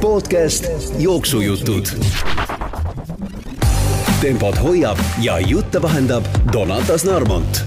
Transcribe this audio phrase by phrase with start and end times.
[0.00, 0.64] podcast
[0.98, 1.86] Jooksujutud.
[4.20, 7.62] tempot hoiab ja jutte vahendab Donatas Narmont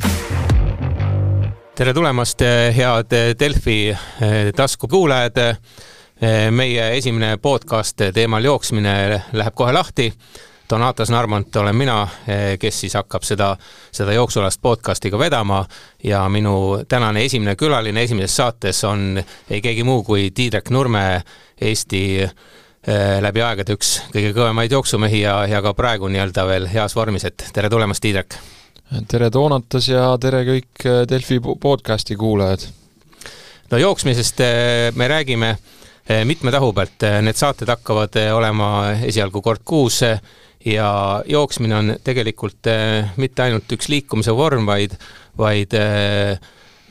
[1.76, 2.42] tere tulemast,
[2.76, 5.56] head Delfi eh, taskukuulajad.
[6.52, 10.14] meie esimene podcast teemal jooksmine läheb kohe lahti.
[10.70, 12.08] Donatas Narmont olen mina,
[12.60, 13.50] kes siis hakkab seda,
[13.92, 15.66] seda jooksualast podcasti ka vedama
[16.04, 21.22] ja minu tänane esimene külaline esimeses saates on ei keegi muu kui Tiidrek Nurme,
[21.62, 26.96] Eesti eh, läbi aegade üks kõige kõvemaid jooksumehi ja, ja ka praegu nii-öelda veel heas
[26.96, 28.38] vormis, et tere tulemast, Tiidrek
[29.12, 32.66] tere Toonatas ja tere kõik äh, Delfi po- podcasti kuulajad.
[33.72, 35.58] no jooksmisest eh, me räägime
[36.08, 38.72] eh, mitme tahu pealt, need saated hakkavad eh, olema
[39.04, 40.20] esialgu kord kuus eh,
[40.66, 44.96] ja jooksmine on tegelikult eh, mitte ainult üks liikumise vorm, vaid,
[45.38, 46.38] vaid eh,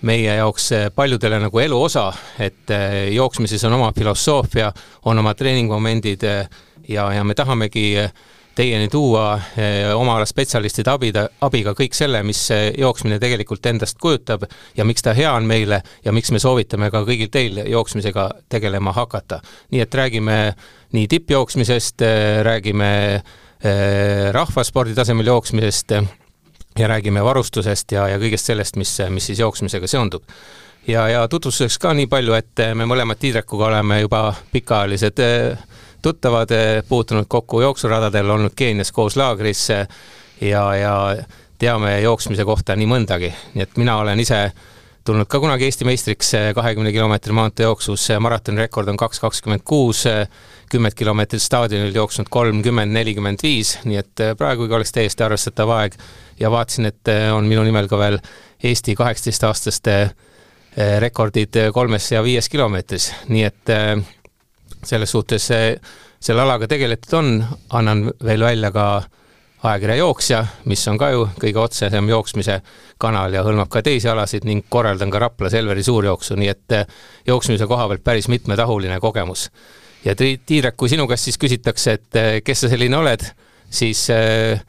[0.09, 2.75] meie jaoks eh, paljudele nagu elu osa, et
[3.15, 4.73] jooksmises on oma filosoofia,
[5.05, 6.29] on oma treeningmomendid
[6.89, 7.95] ja, ja me tahamegi
[8.52, 9.38] teieni tuua
[9.96, 14.45] oma ala spetsialistide abida, abiga kõik selle, mis jooksmine tegelikult endast kujutab
[14.77, 18.93] ja miks ta hea on meile ja miks me soovitame ka kõigil teil jooksmisega tegelema
[18.93, 19.41] hakata.
[19.73, 20.37] nii et räägime
[20.93, 22.05] nii tippjooksmisest,
[22.45, 23.23] räägime eh,
[24.32, 26.09] rahvaspordi tasemel jooksmisest eh,
[26.79, 30.24] ja räägime varustusest ja, ja kõigest sellest, mis, mis siis jooksmisega seondub.
[30.87, 35.68] Ja, ja tutvustuseks ka nii palju, et me mõlemad Tiidrekuga oleme juba pikaajalised eh,
[36.02, 36.51] tuttavad,
[36.88, 39.87] puutunud kokku jooksuradadel, olnud Keenias koos laagris eh,
[40.40, 40.95] ja, ja
[41.59, 44.49] teame jooksmise kohta nii mõndagi, nii et mina olen ise
[45.05, 50.05] tulnud ka kunagi Eesti meistriks kahekümne kilomeetri maanteejooksus, maratonirekord on kaks kakskümmend kuus,
[50.73, 55.97] kümmet kilomeetrit staadionil jooksnud kolmkümmend nelikümmend viis, nii et eh, praegugi oleks täiesti arvestatav aeg.
[56.41, 58.17] Ja vaatasin, et eh, on minu nimel ka veel
[58.65, 63.75] Eesti kaheksateistaastaste eh, rekordid kolmes ja viies kilomeetris, nii et
[64.83, 67.28] selles suhtes selle alaga tegeletud on,
[67.71, 68.87] annan veel välja ka
[69.62, 72.59] ajakirja Jooksja, mis on ka ju kõige otsesem jooksmise
[73.03, 76.99] kanal ja hõlmab ka teisi alasid ning korraldan ka Rapla Selveri suurjooksu, nii et eh,
[77.27, 79.50] jooksmise koha pealt päris mitmetahuline kogemus.
[80.05, 83.23] ja Tiidrek, kui sinu käest siis küsitakse, et eh, kes sa selline oled,
[83.71, 84.61] siis eh,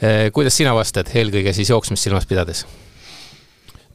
[0.00, 2.64] eh, kuidas sina vastad, eelkõige siis jooksmist silmas pidades?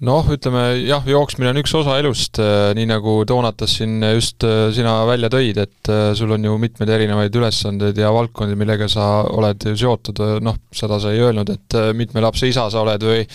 [0.05, 2.39] noh, ütleme jah, jooksmine on üks osa elust,
[2.77, 6.91] nii nagu Toonatas siin just äh, sina välja tõid, et äh, sul on ju mitmeid
[6.95, 11.79] erinevaid ülesandeid ja valdkondi, millega sa oled ju seotud, noh, seda sa ei öelnud, et
[11.79, 13.25] äh, mitme lapse isa sa oled või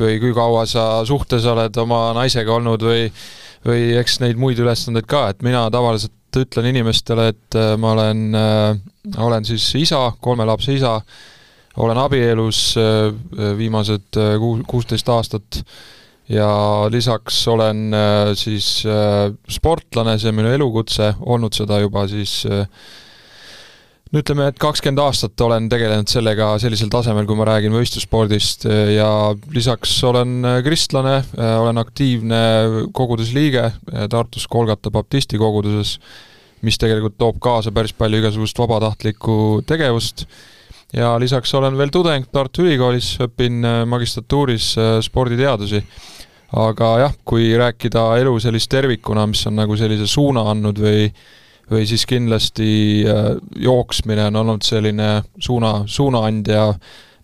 [0.00, 3.08] või kui kaua sa suhtes oled oma naisega olnud või
[3.66, 8.22] või eks neid muid ülesandeid ka, et mina tavaliselt ütlen inimestele, et äh, ma olen
[8.38, 8.78] äh,,
[9.18, 10.98] olen siis isa, kolme lapse isa,
[11.80, 13.10] olen abielus äh,
[13.58, 15.62] viimased äh, kuu- kuusteist aastat
[16.30, 22.44] ja lisaks olen äh, siis äh, sportlane, see on minu elukutse, olnud seda juba siis
[22.46, 22.68] äh,
[24.10, 29.10] no ütleme, et kakskümmend aastat olen tegelenud sellega sellisel tasemel, kui ma räägin võistlusspordist ja
[29.54, 32.40] lisaks olen kristlane, olen aktiivne
[32.94, 35.96] koguduse liige äh, Tartus Kolgata baptisti koguduses,
[36.62, 40.28] mis tegelikult toob kaasa päris palju igasugust vabatahtlikku tegevust
[40.94, 44.74] ja lisaks olen veel tudeng Tartu Ülikoolis, õpin magistratuuris
[45.06, 45.82] sporditeadusi.
[46.56, 51.04] Aga jah, kui rääkida elu sellist tervikuna, mis on nagu sellise suuna andnud või
[51.70, 52.70] või siis kindlasti
[53.06, 56.64] äh, jooksmine on olnud selline suuna, suunaandja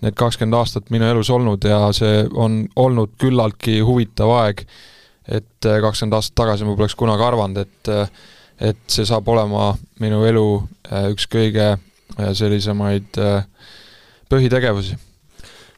[0.04, 4.62] need kakskümmend aastat minu elus olnud ja see on olnud küllaltki huvitav aeg,
[5.26, 8.08] et äh, kakskümmend aastat tagasi ma poleks kunagi arvanud, et äh,
[8.56, 10.46] et see saab olema minu elu
[11.12, 11.74] üks kõige
[12.16, 13.18] sellisemaid
[14.32, 14.96] põhitegevusi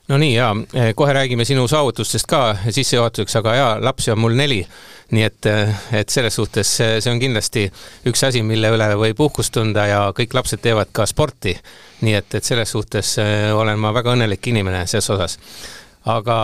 [0.09, 0.57] no nii ja
[0.95, 4.67] kohe räägime sinu saavutustest ka sissejuhatuseks, aga jaa, lapsi on mul neli.
[5.11, 5.47] nii et,
[5.93, 7.63] et selles suhtes see see on kindlasti
[8.11, 11.57] üks asi, mille üle võib uhkust tunda ja kõik lapsed teevad ka sporti.
[12.01, 15.39] nii et, et selles suhtes eh, olen ma väga õnnelik inimene selles osas.
[16.05, 16.39] aga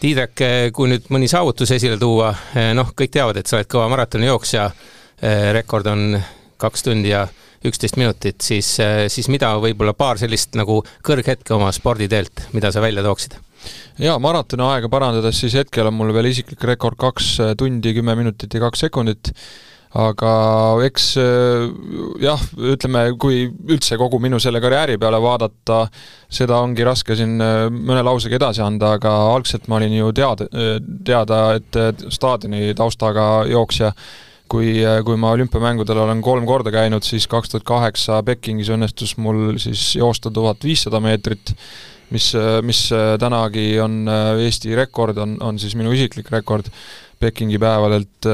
[0.00, 0.40] Tiidrek,
[0.76, 2.28] kui nüüd mõni saavutus esile tuua,
[2.76, 4.66] noh, kõik teavad, et sa oled kõva maratonijooksja,
[5.56, 6.18] rekord on
[6.60, 7.22] kaks tundi ja
[7.70, 8.76] üksteist minutit, siis,
[9.12, 13.38] siis mida võib-olla paar sellist nagu kõrghetke oma sporditeelt, mida sa välja tooksid?
[13.98, 18.52] jaa, maratoni aega parandades siis hetkel on mul veel isiklik rekord kaks tundi, kümme minutit
[18.54, 19.32] ja kaks sekundit,
[19.96, 20.30] aga
[20.86, 21.66] eks äh,
[22.22, 22.42] jah,
[22.74, 25.86] ütleme, kui üldse kogu minu selle karjääri peale vaadata,
[26.28, 30.48] seda ongi raske siin äh, mõne lausega edasi anda, aga algselt ma olin ju teada,
[31.06, 33.92] teada, et äh, staadioni taustaga jooksja,
[34.48, 39.58] kui, kui ma olümpiamängudel olen kolm korda käinud, siis kaks tuhat kaheksa Pekingis õnnestus mul
[39.62, 41.54] siis joosta tuhat viissada meetrit,
[42.14, 42.30] mis,
[42.66, 42.86] mis
[43.20, 44.04] tänagi on
[44.44, 46.70] Eesti rekord, on, on siis minu isiklik rekord
[47.20, 48.30] Pekingi päevadelt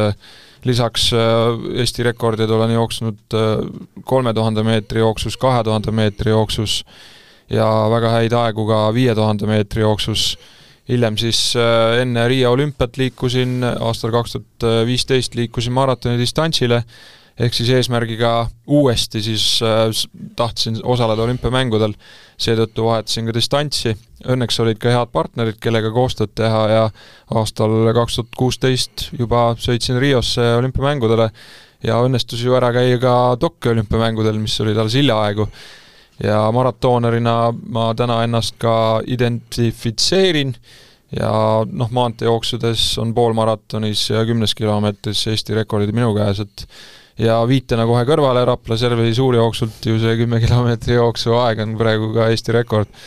[0.64, 3.36] lisaks Eesti rekordid olen jooksnud
[4.04, 6.82] kolme tuhande meetri jooksus, kahe tuhande meetri jooksus
[7.50, 10.36] ja väga häid aegu ka viie tuhande meetri jooksus
[10.88, 11.40] hiljem siis
[12.00, 16.82] enne Riia olümpiat liikusin, aastal kaks tuhat viisteist liikusin maratoni distantsile.
[17.40, 19.86] Ehk siis eesmärgiga uuesti siis äh,
[20.36, 21.94] tahtsin osaleda olümpiamängudel,
[22.36, 23.94] seetõttu vahetasin ka distantsi,
[24.28, 26.82] õnneks olid ka head partnerid, kellega koostööd teha ja
[27.32, 31.30] aastal kaks tuhat kuusteist juba sõitsin Riosse olümpiamängudele.
[31.82, 35.48] Ja õnnestus ju ära käia ka Tokyo olümpiamängudel, mis olid alles hiljaaegu.
[36.22, 37.36] Ja maratoonerina
[37.74, 40.54] ma täna ennast ka identifitseerin
[41.18, 41.32] ja
[41.68, 46.66] noh, maanteejooksudes on poolmaratonis ja kümnes kilomeetris Eesti rekordid minu käes, et
[47.20, 52.12] ja viitena kohe kõrvale Rapla Serveri suurjooksult ju see kümme kilomeetri jooksu aeg on praegu
[52.14, 53.02] ka Eesti rekord.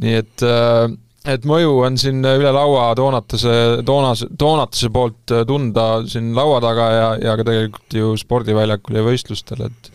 [0.00, 0.88] nii et äh,
[1.24, 3.54] et mõju on siin üle laua Toonatuse,
[3.86, 9.66] Toonas, Toonatuse poolt tunda siin laua taga ja, ja ka tegelikult ju spordiväljakul ja võistlustel,
[9.68, 9.90] et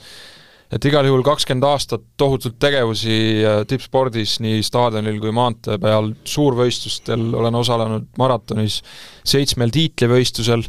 [0.70, 7.32] et igal juhul kakskümmend aastat tohutult tegevusi äh, tippspordis nii staadionil kui maantee peal, suurvõistlustel
[7.40, 8.80] olen osalenud maratonis,
[9.28, 10.68] seitsmel tiitlivõistlusel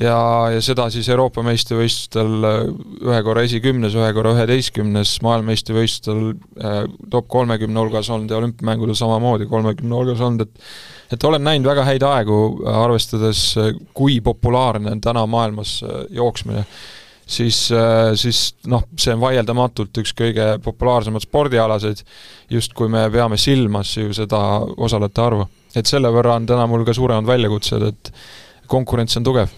[0.00, 0.18] ja,
[0.54, 2.60] ja seda siis Euroopa meistrivõistlustel äh,
[3.08, 6.22] ühe korra esikümnes, ühe korra üheteistkümnes, maailmameistrivõistlustel
[6.60, 10.72] äh, top kolmekümne hulgas olnud ja olümpiamängudel samamoodi kolmekümne hulgas olnud, et
[11.10, 12.34] et olen näinud väga häid aegu,
[12.70, 13.40] arvestades,
[13.98, 15.80] kui populaarne on täna maailmas
[16.14, 16.62] jooksmine,
[17.30, 17.62] siis,
[18.18, 22.02] siis noh, see on vaieldamatult üks kõige populaarsemaid spordialasid,
[22.50, 24.40] just kui me peame silmas ju seda
[24.76, 25.48] osalejate arvu.
[25.74, 28.12] et selle võrra on täna mul ka suuremad väljakutsed, et
[28.70, 29.52] konkurents on tugev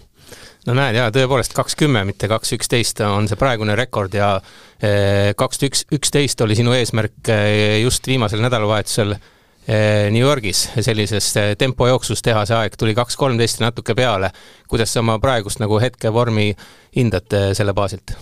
[0.69, 4.35] no näed, jaa, tõepoolest kaks kümme, mitte kaks üksteist on see praegune rekord ja
[4.79, 9.17] eh, kaks üks, üksteist oli sinu eesmärk eh, just viimasel nädalavahetusel
[10.11, 11.29] New Yorgis sellises
[11.59, 14.33] tempojooksus teha see aeg, tuli kaks kolmteist ja natuke peale.
[14.69, 16.49] kuidas sa oma praegust nagu hetkevormi
[16.97, 18.17] hindad selle baasilt?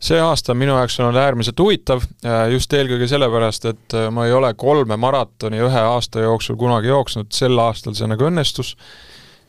[0.00, 2.02] see aasta on minu jaoks olnud äärmiselt huvitav,
[2.50, 7.58] just eelkõige sellepärast, et ma ei ole kolme maratoni ühe aasta jooksul kunagi jooksnud, sel
[7.60, 8.74] aastal see nagu õnnestus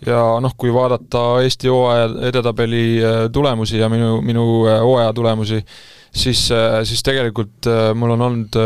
[0.05, 2.83] ja noh, kui vaadata Eesti hooaja edetabeli
[3.33, 5.61] tulemusi ja minu, minu hooaja tulemusi,
[6.13, 8.59] siis, äh, siis tegelikult mul on olnud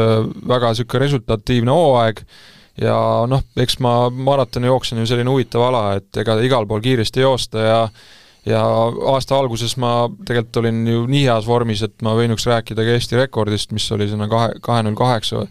[0.47, 2.25] väga niisugune resultatiivne hooaeg
[2.81, 2.97] ja
[3.29, 7.65] noh, eks ma maratoni jooksen ju selline huvitav ala, et ega igal pool kiiresti joosta
[7.69, 7.79] ja
[8.45, 8.61] ja
[9.09, 13.17] aasta alguses ma tegelikult olin ju nii heas vormis, et ma võinuks rääkida ka Eesti
[13.17, 15.47] rekordist, mis oli sinna kahe, kahe null kaheksa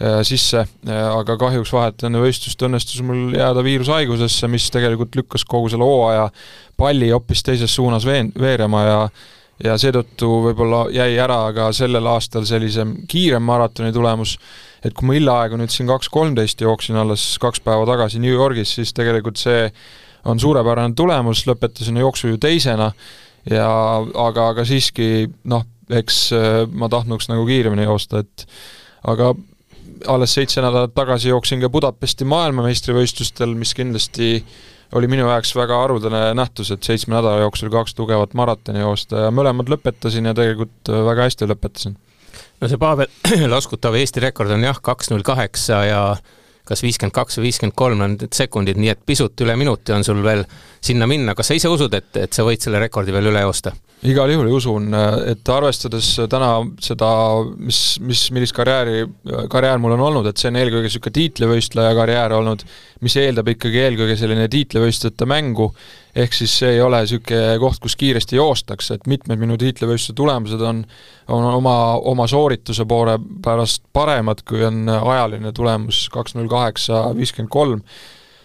[0.00, 5.44] Äh, sisse, äh, aga kahjuks vahet enne võistlust õnnestus mul jääda viirushaigusesse, mis tegelikult lükkas
[5.46, 6.24] kogu selle hooaja
[6.74, 8.96] palli hoopis teises suunas veen-, veerema ja
[9.62, 14.36] ja seetõttu võib-olla jäi ära ka sellel aastal sellisem kiirem maratoni tulemus,
[14.84, 18.74] et kui ma hiljaaegu nüüd siin kaks kolmteist jooksin alles kaks päeva tagasi New Yorgis,
[18.78, 19.68] siis tegelikult see
[20.24, 22.90] on suurepärane tulemus, lõpetasin jooksu ju teisena
[23.50, 23.68] ja
[24.00, 28.46] aga, aga siiski noh, eks äh, ma tahtnuks nagu kiiremini joosta, et
[29.04, 29.34] aga
[30.10, 34.38] alles seitse nädalat tagasi jooksin ka Budapesti maailmameistrivõistlustel, mis kindlasti
[34.94, 39.34] oli minu jaoks väga haruldane nähtus, et seitsme nädala jooksul kaks tugevat maratoni joosta ja
[39.34, 41.96] mõlemad lõpetasin ja tegelikult väga hästi lõpetasin.
[42.60, 43.10] no see Pavel
[43.54, 46.02] laskutav Eesti rekord on jah, kaks null kaheksa ja
[46.64, 50.04] kas viiskümmend kaks või viiskümmend kolm on need sekundid, nii et pisut üle minuti on
[50.06, 50.44] sul veel
[50.84, 51.34] sinna minna.
[51.34, 53.74] kas sa ise usud, et, et sa võid selle rekordi veel üle joosta?
[54.04, 54.92] igal juhul usun,
[55.30, 56.50] et arvestades täna
[56.82, 57.08] seda,
[57.56, 59.06] mis, mis, millist karjääri,
[59.52, 62.66] karjäär mul on olnud, et see on eelkõige niisugune tiitlivõistleja karjäär olnud,
[63.04, 65.70] mis eeldab ikkagi eelkõige selline tiitlivõistlejate mängu,
[66.14, 70.62] ehk siis see ei ole niisugune koht, kus kiiresti joostakse, et mitmed minu tiitlivõistluse tulemused
[70.62, 70.84] on,
[71.34, 71.76] on oma,
[72.10, 77.82] oma soorituse poole pärast paremad, kui on ajaline tulemus kaks null kaheksa, viiskümmend kolm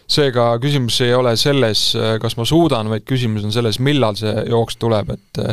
[0.10, 4.80] seega küsimus ei ole selles, kas ma suudan, vaid küsimus on selles, millal see jooks
[4.82, 5.44] tuleb, et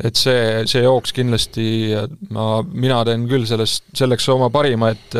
[0.00, 1.64] et see, see jooks kindlasti
[2.32, 5.18] ma, mina teen küll sellest, selleks oma parima, et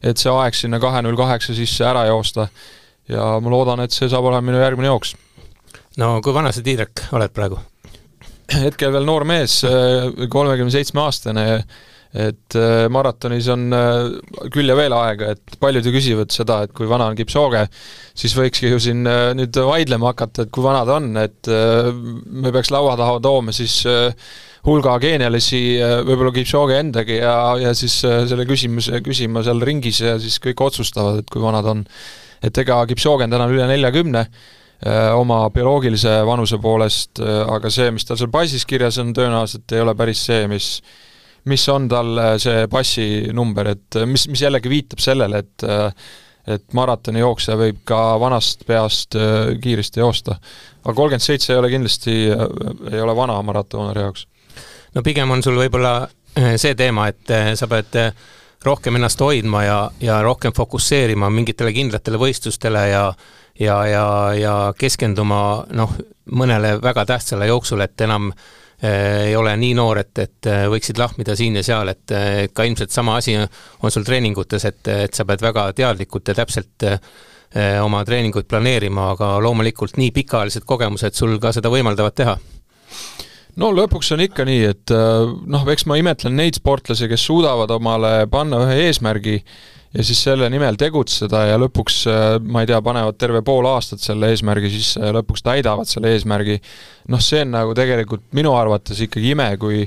[0.00, 2.46] et see aeg sinna kahe null kaheksa sisse ära joosta
[3.10, 5.14] ja ma loodan, et see saab olema minu järgmine jooks.
[5.98, 7.58] No kui vana sa, Tiidrek, oled praegu?
[8.50, 9.60] hetkel veel noor mees,
[10.30, 11.46] kolmekümne seitsme aastane
[12.10, 14.08] et äh, maratonis on äh,
[14.50, 17.62] küll ja veel aega, et paljud ju küsivad seda, et kui vana on Kipchoge,
[18.18, 22.50] siis võikski ju siin äh, nüüd vaidlema hakata, et kui vana ta on, et me
[22.50, 23.84] peaks laua taha tooma siis
[24.66, 25.62] hulga geenelisi,
[26.08, 31.22] võib-olla Kipchoge endagi ja, ja siis selle küsimuse küsima seal ringis ja siis kõik otsustavad,
[31.22, 31.84] et kui vana ta on.
[32.42, 34.26] et ega Kipchoge on täna üle neljakümne,
[35.14, 39.92] oma bioloogilise vanuse poolest, aga see, mis tal seal passis kirjas on, tõenäoliselt ei ole
[39.98, 40.70] päris see, mis
[41.50, 45.66] mis on tal see passinumber, et mis, mis jällegi viitab sellele, et
[46.48, 50.36] et maratonijooksja võib ka vanast peast äh, kiiresti joosta.
[50.84, 52.44] aga kolmkümmend seitse ei ole kindlasti, äh,
[52.92, 54.26] ei ole vana maratonari jaoks.
[54.94, 55.94] no pigem on sul võib-olla
[56.38, 57.98] äh, see teema, et sa pead
[58.64, 63.04] rohkem ennast hoidma ja, ja rohkem fokusseerima mingitele kindlatele võistlustele ja
[63.60, 65.92] ja, ja, ja keskenduma noh,
[66.32, 68.48] mõnele väga tähtsale jooksule, et enam äh,
[68.84, 72.12] Äh, ei ole nii noor, et, et äh, võiksid lahmida siin ja seal, et
[72.56, 76.86] ka ilmselt sama asi on sul treeningutes, et, et sa pead väga teadlikult ja täpselt
[76.88, 76.96] äh,
[77.84, 82.38] oma treeninguid planeerima, aga loomulikult nii pikaajalised kogemused sul ka seda võimaldavad teha.
[83.60, 88.30] No lõpuks on ikka nii, et noh, eks ma imetlen neid sportlasi, kes suudavad omale
[88.32, 89.34] panna ühe eesmärgi
[89.94, 94.02] ja siis selle nimel tegutseda ja lõpuks, äh, ma ei tea, panevad terve pool aastat
[94.04, 96.60] selle eesmärgi sisse ja lõpuks täidavad selle eesmärgi,
[97.10, 99.84] noh, see on nagu tegelikult minu arvates ikkagi ime, kui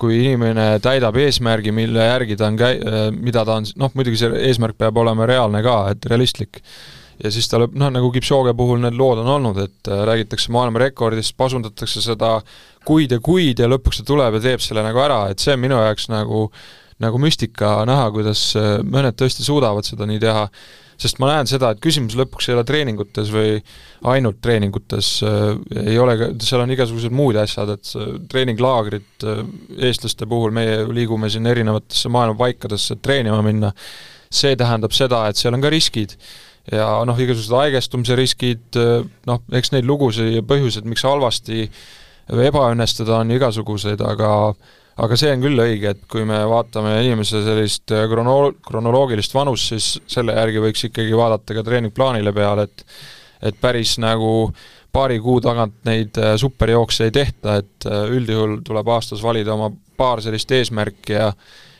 [0.00, 4.18] kui inimene täidab eesmärgi, mille järgi ta on käi-, äh, mida ta on, noh muidugi
[4.18, 6.58] see eesmärk peab olema reaalne ka, et realistlik.
[7.22, 10.50] ja siis ta lõpp, noh nagu Kipchoge puhul need lood on olnud, et äh, räägitakse
[10.50, 12.40] maailmarekordist, pasundatakse seda
[12.84, 15.62] kuid ja kuid ja lõpuks ta tuleb ja teeb selle nagu ära, et see on
[15.62, 16.64] minu jaoks nagu äh,
[17.02, 20.44] nagu müstika näha, kuidas äh, mõned tõesti suudavad seda nii teha,
[21.00, 23.56] sest ma näen seda, et küsimus lõpuks ei ole treeningutes või
[24.12, 25.42] ainult treeningutes äh,,
[25.90, 27.92] ei ole seal on igasugused muud asjad, et
[28.30, 29.42] treeninglaagrid äh,
[29.90, 33.72] eestlaste puhul, meie liigume siin erinevatesse maailma paikadesse treenima minna,
[34.30, 36.16] see tähendab seda, et seal on ka riskid.
[36.72, 38.78] Ja noh, igasugused haigestumise riskid,
[39.28, 41.66] noh, eks neid lugusid ja põhjuseid, miks halvasti
[42.32, 44.30] ebaõnnestuda, on igasuguseid, aga
[45.02, 49.72] aga see on küll õige, et kui me vaatame inimese sellist äh, krono-, kronoloogilist vanust,
[49.72, 52.86] siis selle järgi võiks ikkagi vaadata ka treeningplaanile peale, et
[53.44, 54.46] et päris nagu
[54.94, 59.72] paari kuu tagant neid äh, superjookse ei tehta, et äh, üldjuhul tuleb aastas valida oma
[59.98, 61.30] paar sellist eesmärki ja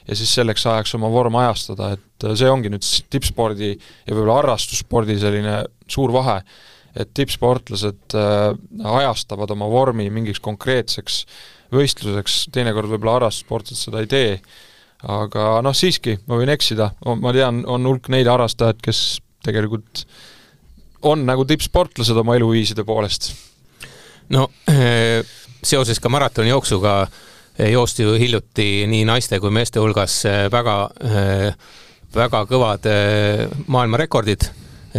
[0.04, 5.16] ja siis selleks ajaks oma vorm ajastada, et see ongi nüüd tippspordi ja võib-olla harrastusspordi
[5.16, 6.34] selline suur vahe,
[6.92, 14.38] et tippsportlased ajastavad oma vormi mingiks konkreetseks äh, võistluseks, teinekord võib-olla harrastussportlased seda ei tee,
[15.10, 16.90] aga noh, siiski, ma võin eksida,
[17.20, 19.02] ma tean, on hulk neid harrastajaid, kes
[19.44, 20.04] tegelikult
[21.04, 23.32] on nagu tippsportlased oma eluviiside poolest.
[24.32, 25.20] no eh,
[25.64, 26.94] seoses ka maratonijooksuga
[27.58, 30.76] eh, joosti ju hiljuti nii naiste kui meeste hulgas eh, väga,
[32.14, 32.88] väga kõvad
[33.66, 34.46] maailmarekordid,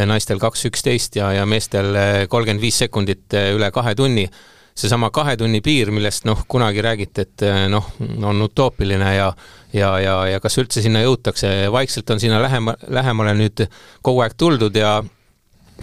[0.06, 1.96] naistel kaks üksteist ja, ja meestel
[2.30, 4.28] kolmkümmend viis sekundit üle kahe tunni
[4.76, 7.88] seesama kahe tunni piir, millest noh, kunagi räägiti, et eh, noh,
[8.28, 9.30] on utoopiline ja
[9.74, 13.66] ja, ja, ja kas üldse sinna jõutakse, vaikselt on sinna lähema, lähemale nüüd
[14.04, 14.98] kogu aeg tuldud ja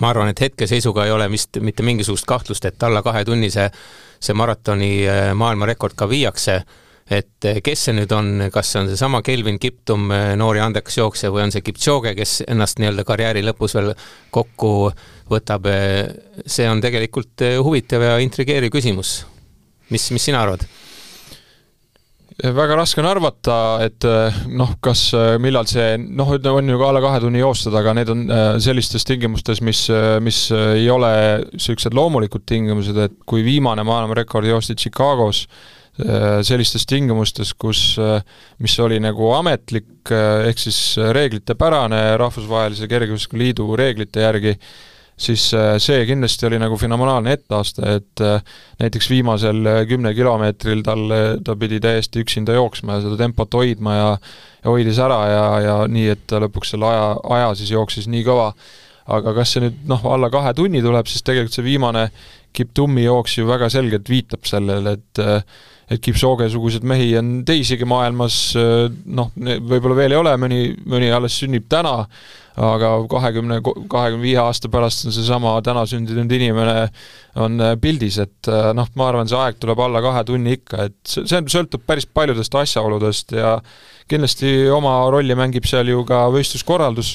[0.00, 3.68] ma arvan, et hetkeseisuga ei ole vist mitte mingisugust kahtlust, et alla kahe tunni see,
[4.20, 6.62] see maratoni eh, maailmarekord ka viiakse
[7.12, 10.98] et eh, kes see nüüd on, kas see on seesama Kelvin Kiptum, noor ja andekas
[10.98, 13.92] jooksja, või on see Kipchoge, kes ennast nii-öelda karjääri lõpus veel
[14.34, 14.92] kokku
[15.32, 15.68] võtab,
[16.44, 19.22] see on tegelikult huvitav ja intrigeeriv küsimus.
[19.92, 20.64] mis, mis sina arvad?
[22.42, 24.04] väga raske on arvata, et
[24.50, 25.02] noh, kas,
[25.38, 28.24] millal see, noh, on ju ka alla kahe tunni joostud, aga need on
[28.62, 29.84] sellistes tingimustes, mis,
[30.24, 31.12] mis ei ole
[31.52, 35.44] niisugused loomulikud tingimused, et kui viimane maailmarekord joosti Chicagos,
[35.92, 38.22] sellistes tingimustes, kus, äh,
[38.64, 40.78] mis oli nagu ametlik, ehk siis
[41.12, 44.56] reeglitepärane Rahvusvahelise Kergejõustikuliidu reeglite järgi,
[45.22, 48.42] siis äh, see kindlasti oli nagu fenomenaalne etteaste, et äh,
[48.80, 51.04] näiteks viimasel äh, kümne kilomeetril tal,
[51.44, 54.08] ta pidi täiesti üksinda jooksma ja seda tempot hoidma ja
[54.62, 58.22] ja hoidis ära ja, ja nii, et ta lõpuks selle aja, aja siis jooksis nii
[58.26, 58.52] kõva,
[59.10, 62.06] aga kas see nüüd noh, alla kahe tunni tuleb, siis tegelikult see viimane
[62.52, 65.22] Kiptumi jooks ju väga selgelt viitab sellele, et
[65.92, 71.66] et Kipchoge-suguseid mehi on teisigi maailmas, noh, võib-olla veel ei ole, mõni, mõni alles sünnib
[71.72, 71.98] täna,
[72.56, 76.74] aga kahekümne, kahekümne viie aasta pärast on seesama täna sündinud inimene
[77.40, 80.88] on äh, pildis, et äh, noh, ma arvan, see aeg tuleb alla kahe tunni ikka,
[80.90, 83.56] et see, sõltub päris paljudest asjaoludest ja
[84.10, 87.14] kindlasti oma rolli mängib seal ju ka võistluskorraldus,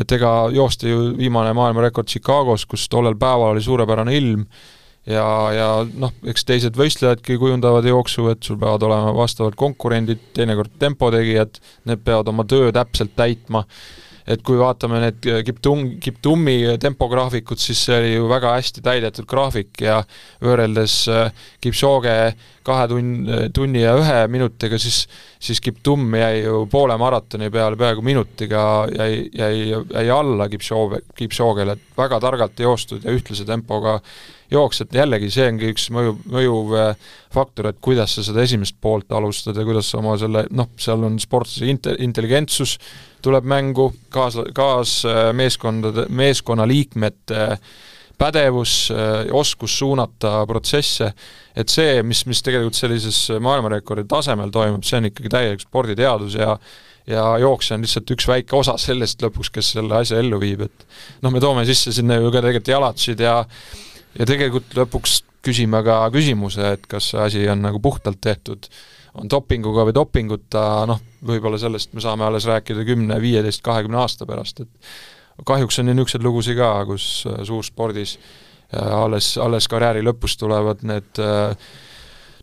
[0.00, 4.46] et ega joosti ju viimane maailmarekord Chicagos, kus tollel päeval oli suurepärane ilm
[5.08, 10.76] ja, ja noh, eks teised võistlejadki kujundavad jooksu, et sul peavad olema vastavad konkurendid, teinekord
[10.82, 13.64] tempotegijad, need peavad oma töö täpselt täitma.
[14.30, 19.80] Et kui vaatame need Kiptum, Kiptumi tempograafikud, siis see oli ju väga hästi täidetud graafik
[19.82, 19.96] ja
[20.44, 21.32] võrreldes äh,
[21.64, 22.14] Kipchoge
[22.62, 25.00] kahe tunn, tunni ja ühe minutiga, siis
[25.40, 31.74] siis Kiptum jäi ju poole maratoni peale peaaegu minutiga jäi, jäi, jäi alla Kipšoge, Kipšogele,
[31.74, 33.98] et väga targalt joostud ja ühtlase tempoga
[34.50, 38.76] jooks, et jällegi see ongi üks mõju, mõjuv äh, faktor, et kuidas sa seda esimest
[38.82, 42.76] poolt alustad ja kuidas sa oma selle, noh, seal on sportlase inte-, intelligentsus
[43.22, 47.72] tuleb mängu, kaas, kaasmeeskondade, meeskonnaliikmete äh,
[48.20, 51.12] pädevus, äh, oskus suunata protsesse,
[51.56, 56.56] et see, mis, mis tegelikult sellises maailmarekordi tasemel toimub, see on ikkagi täielik sporditeadus ja
[57.10, 60.84] ja jooksja on lihtsalt üks väike osa sellest lõpuks, kes selle asja ellu viib, et
[61.24, 63.38] noh, me toome sisse sinna ju ka tegelikult jalatsid ja
[64.18, 68.68] ja tegelikult lõpuks küsime ka küsimuse, et kas see asi on nagu puhtalt tehtud,
[69.20, 74.28] on dopinguga või dopinguta, noh, võib-olla sellest me saame alles rääkida kümne, viieteist, kahekümne aasta
[74.28, 80.04] pärast, et kahjuks on ju niisuguseid lugusid ka, kus äh, suurspordis äh, alles, alles karjääri
[80.04, 81.54] lõpus tulevad need äh,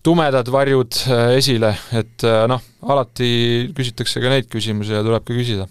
[0.03, 1.01] tumedad varjud
[1.35, 3.27] esile, et noh, alati
[3.75, 5.65] küsitakse ka neid küsimusi ja tuleb ka küsida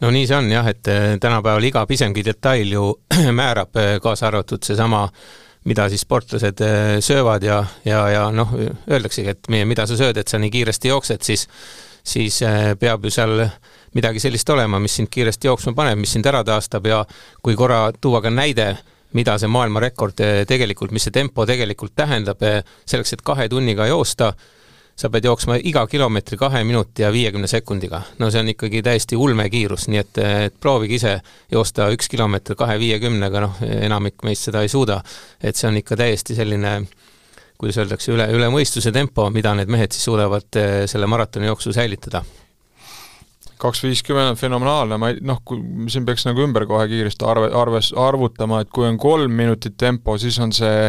[0.00, 0.82] no nii see on jah, et
[1.20, 2.86] tänapäeval iga pisemgi detail ju
[3.40, 5.06] määrab, kaasa arvatud seesama,
[5.68, 6.62] mida siis sportlased
[7.04, 8.54] söövad ja, ja, ja noh,
[8.88, 11.48] öeldaksegi, et mida sa sööd, et sa nii kiiresti jooksed, siis
[12.10, 12.38] siis
[12.80, 13.42] peab ju seal
[13.94, 17.02] midagi sellist olema, mis sind kiiresti jooksma paneb, mis sind ära taastab ja
[17.42, 18.70] kui korra tuua ka näide,
[19.18, 23.88] mida see maailmarekord eh, tegelikult, mis see tempo tegelikult tähendab, eh, selleks, et kahe tunniga
[23.90, 24.32] joosta,
[25.00, 28.02] sa pead jooksma iga kilomeetri kahe minuti ja viiekümne sekundiga.
[28.18, 31.14] no see on ikkagi täiesti ulmekiirus, nii et, eh, et proovige ise
[31.52, 35.00] joosta üks kilomeeter kahe viiekümnega, noh, enamik meist seda ei suuda.
[35.40, 36.74] et see on ikka täiesti selline
[37.60, 42.22] kuidas öeldakse, üle, üle mõistuse tempo, mida need mehed siis suudavad selle maratoni jooksul säilitada
[43.60, 45.60] kaks viiskümmend on fenomenaalne, ma ei noh, kui
[45.92, 50.16] siin peaks nagu ümber kohe kiiresti arve, arves, arvutama, et kui on kolm minutit tempo,
[50.20, 50.88] siis on see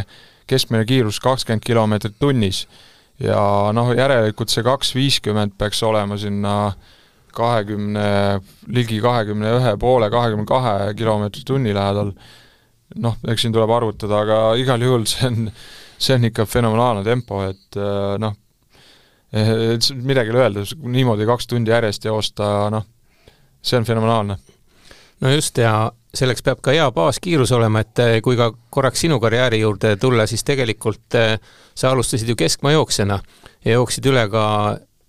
[0.50, 2.66] keskmine kiirus kakskümmend kilomeetrit tunnis.
[3.22, 3.44] Ja
[3.76, 6.74] noh, järelikult see kaks viiskümmend peaks olema sinna
[7.36, 12.12] kahekümne, ligi kahekümne ühe poole, kahekümne kahe kilomeetri tunni lähedal.
[13.00, 15.52] noh, eks siin tuleb arvutada, aga igal juhul see on,
[15.96, 17.80] see on ikka fenomenaalne tempo, et
[18.20, 18.36] noh,
[19.32, 22.84] Eh, midagi ei ole öelda, niimoodi kaks tundi järjest joosta, noh,
[23.64, 24.36] see on fenomenaalne.
[25.22, 29.20] no just, ja selleks peab ka hea baaskiirus olema, et eh, kui ka korraks sinu
[29.24, 31.38] karjääri juurde tulla, siis tegelikult eh,
[31.76, 33.20] sa alustasid ju keskmaajooksjana
[33.66, 34.46] ja jooksid üle ka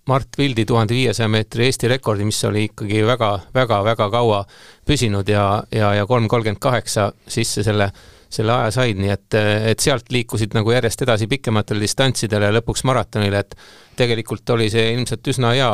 [0.07, 4.41] Mart Vildi tuhande viiesaja meetri Eesti rekordi, mis oli ikkagi väga, väga, väga kaua
[4.87, 7.91] püsinud ja, ja, ja kolm kolmkümmend kaheksa sisse selle
[8.33, 9.37] selle aja said, nii et,
[9.73, 13.55] et sealt liikusid nagu järjest edasi pikematele distantsidele ja lõpuks maratonile, et
[13.99, 15.69] tegelikult oli see ilmselt üsna hea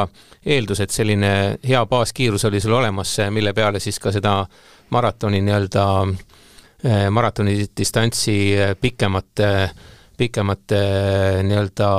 [0.46, 1.32] eeldus, et selline
[1.66, 4.36] hea baaskiirus oli sul olemas, mille peale siis ka seda
[4.96, 5.88] maratoni nii-öelda,
[6.84, 8.38] eh, maratoni distantsi
[8.82, 9.46] pikemat,
[10.20, 10.78] pikemat
[11.48, 11.90] nii-öelda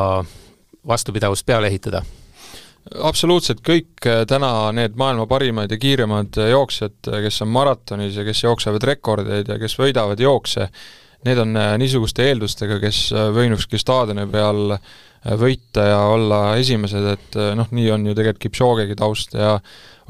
[0.87, 2.05] vastupidavust peale ehitada
[3.05, 8.17] absoluutselt kõik äh, täna need maailma parimad ja kiiremad äh, jooksjad, äh, kes on maratonis
[8.17, 10.71] ja kes jooksevad rekordeid ja kes võidavad jookse,
[11.27, 14.73] need on niisuguste eeldustega, kes võinukski staadioni peal
[15.37, 19.59] võita ja olla esimesed, et noh, nii on ju tegelikult Kipšogegi taust ja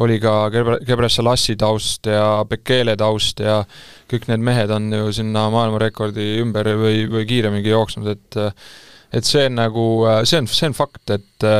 [0.06, 3.64] oli ka Gebre-, Gebre-Selassie taust ja Bekele taust ja
[4.06, 8.40] kõik need mehed on ju sinna maailmarekordi ümber või, või kiiremini jooksnud, et
[9.10, 9.86] et see on nagu,
[10.22, 11.50] see on, see on fakt, et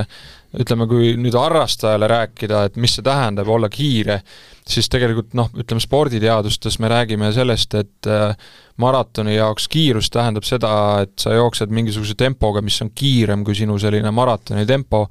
[0.58, 4.20] ütleme, kui nüüd harrastajale rääkida, et mis see tähendab olla kiire,
[4.66, 8.34] siis tegelikult noh, ütleme sporditeadustes me räägime sellest, et äh,
[8.82, 10.72] maratoni jaoks kiirus tähendab seda,
[11.04, 15.06] et sa jooksed mingisuguse tempoga, mis on kiirem kui sinu selline maratoni tempo,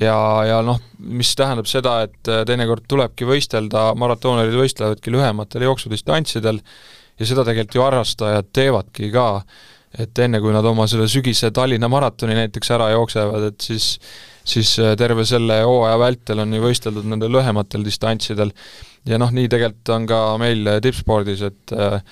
[0.00, 0.16] ja,
[0.48, 6.62] ja noh, mis tähendab seda, et äh, teinekord tulebki võistelda, maratonerid võistlevadki lühematel jooksudistantsidel
[7.20, 9.28] ja seda tegelikult ju harrastajad teevadki ka,
[10.00, 13.96] et enne, kui nad oma selle sügise Tallinna maratoni näiteks ära jooksevad, et siis
[14.44, 18.52] siis äh, terve selle hooaja vältel on ju võisteldud nendel lühematel distantsidel.
[19.08, 22.02] Ja noh, nii tegelikult on ka meil äh, tippspordis, et äh,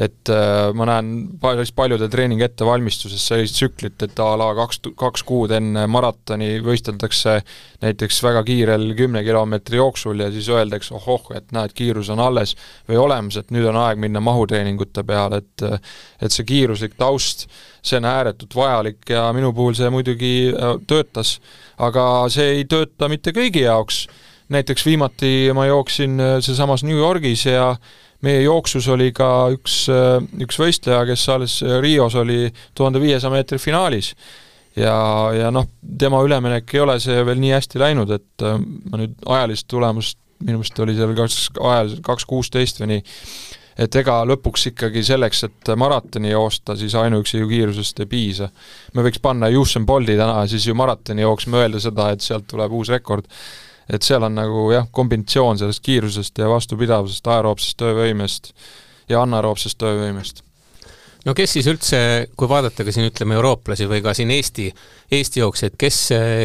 [0.00, 0.30] et
[0.78, 1.08] ma näen
[1.42, 7.34] päris paljude treeningi ettevalmistuses sellist tsüklit, et a la kaks, kaks kuud enne maratoni võisteldakse
[7.82, 12.54] näiteks väga kiirel kümne kilomeetri jooksul ja siis öeldakse ohoh, et näed, kiirus on alles
[12.88, 15.66] või olemas, et nüüd on aeg minna mahutreeningute peale, et
[16.22, 17.48] et see kiiruslik taust,
[17.82, 20.32] see on ääretult vajalik ja minu puhul see muidugi
[20.86, 21.40] töötas
[21.80, 24.04] aga see ei tööta mitte kõigi jaoks.
[24.50, 27.76] näiteks viimati ma jooksin äh, sealsamas New Yorgis ja
[28.26, 33.32] meie jooksus oli ka üks, äh, üks võistleja, kes alles äh, Rios oli tuhande viiesaja
[33.32, 34.14] meetri finaalis.
[34.76, 34.94] ja,
[35.34, 39.66] ja noh, tema üleminek ei ole see veel nii hästi läinud, et ma nüüd ajalist
[39.68, 43.02] tulemust, minu meelest oli seal kaks, ajaliselt kaks kuusteist või nii,
[43.80, 48.50] et ega lõpuks ikkagi selleks, et maratoni joosta, siis ainuüksi ju kiirusest ei piisa.
[48.94, 52.72] me võiks panna Usain Bolti täna siis ju maratoni jooksma, öelda seda, et sealt tuleb
[52.72, 53.24] uus rekord.
[53.90, 58.52] et seal on nagu jah, kombinatsioon sellest kiirusest ja vastupidavusest, aeroobsest töövõimest
[59.08, 60.44] ja anaeroobsest töövõimest
[61.26, 61.98] no kes siis üldse,
[62.36, 64.70] kui vaadata ka siin ütleme eurooplasi või ka siin Eesti,
[65.12, 65.98] Eesti jooksjaid, kes,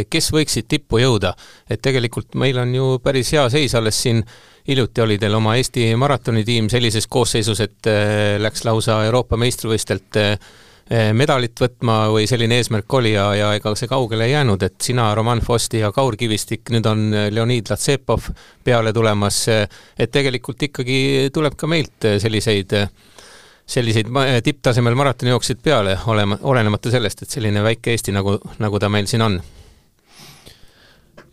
[0.10, 1.36] kes võiksid tippu jõuda,
[1.70, 4.24] et tegelikult meil on ju päris hea seis alles siin
[4.68, 10.38] hiljuti oli teil oma Eesti maratonitiim sellises koosseisus, et äh, läks lausa Euroopa meistrivõistlelt äh,
[11.18, 15.08] medalit võtma või selline eesmärk oli ja, ja ega see kaugele ei jäänud, et sina,
[15.18, 18.30] Roman Fosti ja Kaur Kivistik, nüüd on Leonid Latsepov
[18.64, 21.00] peale tulemas, et tegelikult ikkagi
[21.34, 22.78] tuleb ka meilt selliseid
[23.66, 24.10] selliseid
[24.46, 29.26] tipptasemel maratonijooksjaid peale, olema, olenemata sellest, et selline väike Eesti, nagu, nagu ta meil siin
[29.26, 29.40] on.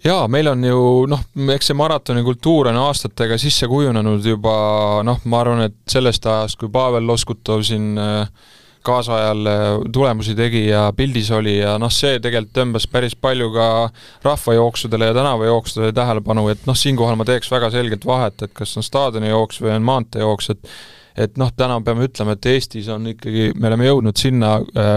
[0.03, 1.21] Jaa, meil on ju noh,
[1.55, 4.55] eks see maratonikultuur on aastatega sisse kujunenud juba
[5.07, 8.25] noh, ma arvan, et sellest ajast, kui Pavel Loskutov siin äh,
[8.83, 13.69] kaasajal äh, tulemusi tegi ja pildis oli ja noh, see tegelikult tõmbas päris palju ka
[14.25, 18.89] rahvajooksudele ja tänavajooksudele tähelepanu, et noh, siinkohal ma teeks väga selget vahet, et kas on
[18.89, 20.75] staadionijooks või on maanteejooks, et
[21.17, 24.95] et noh, täna peame ütlema, et Eestis on ikkagi, me oleme jõudnud sinna äh,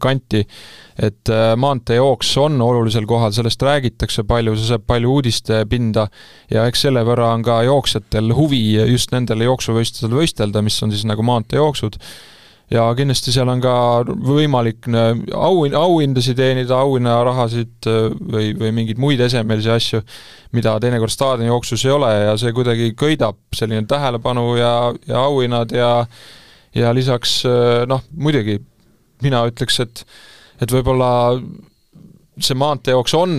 [0.00, 0.44] kanti,
[1.00, 6.06] et äh, maanteejooks on olulisel kohal, sellest räägitakse palju, see saab palju uudistepinda
[6.52, 11.06] ja eks selle võrra on ka jooksjatel huvi just nendel jooksuvõistlustel võistelda, mis on siis
[11.08, 12.00] nagu maanteejooksud
[12.72, 13.74] ja kindlasti seal on ka
[14.08, 20.02] võimalik au, auhindasid teenida, auhinnarahasid äh, või, või mingeid muid esemelisi asju,
[20.56, 24.74] mida teinekord staadionijooksus ei ole ja see kuidagi köidab, selline tähelepanu ja,
[25.08, 25.90] ja auhinnad ja
[26.74, 28.58] ja lisaks äh, noh, muidugi
[29.22, 30.06] mina ütleks, et
[30.62, 31.10] et võib-olla
[32.42, 33.34] see maanteejooks on,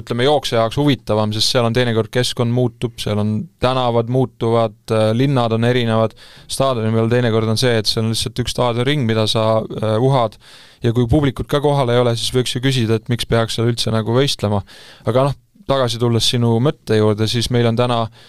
[0.00, 4.78] ütleme, jooksja jaoks huvitavam, sest seal on teinekord keskkond muutub, seal on tänavad muutuvad,
[5.14, 6.16] linnad on erinevad,
[6.50, 10.38] staadioni peal teinekord on see, et see on lihtsalt üks staadioniring, mida sa uh, uhad,
[10.82, 13.70] ja kui publikut ka kohal ei ole, siis võiks ju küsida, et miks peaks seal
[13.70, 14.64] üldse nagu võistlema.
[15.06, 18.26] aga noh, tagasi tulles sinu mõtte juurde, siis meil on täna uh,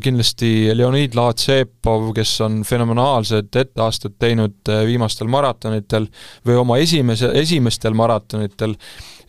[0.00, 6.06] kindlasti Leonid Laatsepov, kes on fenomenaalsed etteasted teinud uh, viimastel maratonitel
[6.48, 8.78] või oma esimese, esimestel maratonitel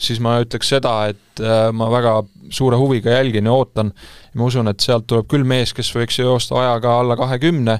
[0.01, 2.15] siis ma ütleks seda, et äh, ma väga
[2.53, 3.91] suure huviga jälgin ja ootan.
[4.35, 7.79] ma usun, et sealt tuleb küll mees, kes võiks joosta ajaga alla kahekümne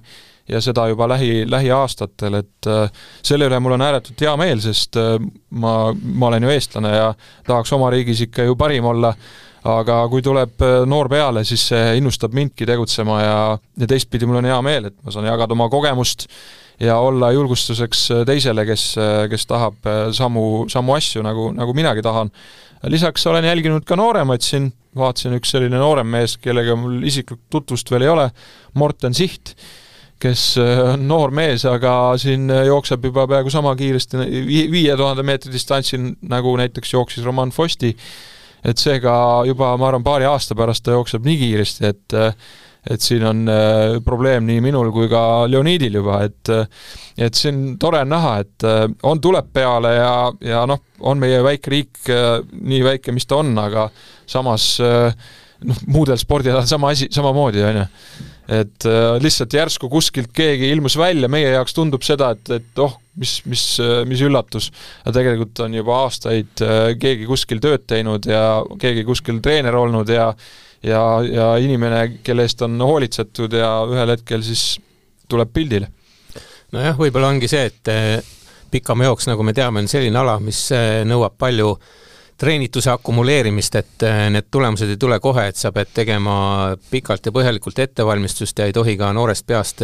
[0.52, 5.00] ja seda juba lähi, lähiaastatel, et äh, selle üle mul on ääretult hea meel, sest
[5.00, 5.16] äh,
[5.50, 7.08] ma, ma olen ju eestlane ja
[7.48, 9.14] tahaks oma riigis ikka ju parim olla,
[9.67, 13.38] aga kui tuleb noor peale, siis see innustab mindki tegutsema ja,
[13.78, 16.28] ja teistpidi mul on hea meel, et ma saan jagada oma kogemust
[16.82, 18.86] ja olla julgustuseks teisele, kes,
[19.30, 22.32] kes tahab samu, samu asju, nagu, nagu minagi tahan.
[22.89, 27.91] lisaks olen jälginud ka nooremaid siin, vaatasin üks selline noorem mees, kellega mul isiklikku tutvust
[27.91, 28.28] veel ei ole,
[28.74, 29.54] Morten Siht,
[30.21, 34.26] kes on noor mees, aga siin jookseb juba peaaegu sama kiiresti
[34.74, 37.93] viie tuhande meetri distantsil, nagu näiteks jooksis Roman Fosti,
[38.63, 39.13] et seega
[39.47, 42.19] juba ma arvan, paari aasta pärast ta jookseb nii kiiresti, et
[42.89, 46.65] et siin on äh, probleem nii minul kui ka Leonidil juba, et äh,
[47.21, 51.43] et see on tore näha, et äh, on, tuleb peale ja, ja noh, on meie
[51.45, 53.88] väike riik nii väike, mis ta on, aga
[54.30, 57.88] samas noh, muudel spordialadel sama asi, samamoodi, on ju
[58.50, 62.98] et äh, lihtsalt järsku kuskilt keegi ilmus välja, meie jaoks tundub seda, et, et oh,
[63.22, 63.64] mis, mis,
[64.10, 64.72] mis üllatus.
[65.04, 70.10] aga tegelikult on juba aastaid äh, keegi kuskil tööd teinud ja keegi kuskil treener olnud
[70.10, 70.32] ja
[70.82, 74.80] ja, ja inimene, kelle eest on hoolitsetud ja ühel hetkel siis
[75.30, 75.92] tuleb pildile.
[76.74, 78.32] nojah, võib-olla ongi see, et eh,
[78.72, 80.70] pikamäejooks, nagu me teame, on selline ala, mis
[81.06, 81.76] nõuab palju
[82.38, 86.36] treenituse akumuleerimist, et eh, need tulemused ei tule kohe, et sa pead tegema
[86.91, 89.84] pikalt ja põhjalikult ettevalmistust ja ei tohi ka noorest peast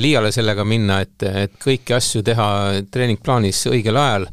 [0.00, 2.46] liiale sellega minna, et, et kõiki asju teha
[2.90, 4.28] treeningplaanis õigel ajal.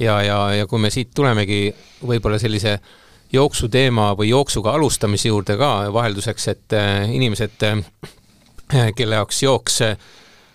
[0.00, 1.68] Ja, ja, ja kui me siit tulemegi
[2.02, 2.86] võib-olla sellise äh,
[3.34, 9.96] jooksuteema või jooksuga alustamise juurde ka vahelduseks, et äh, inimesed, äh, kelle jaoks jooks äh,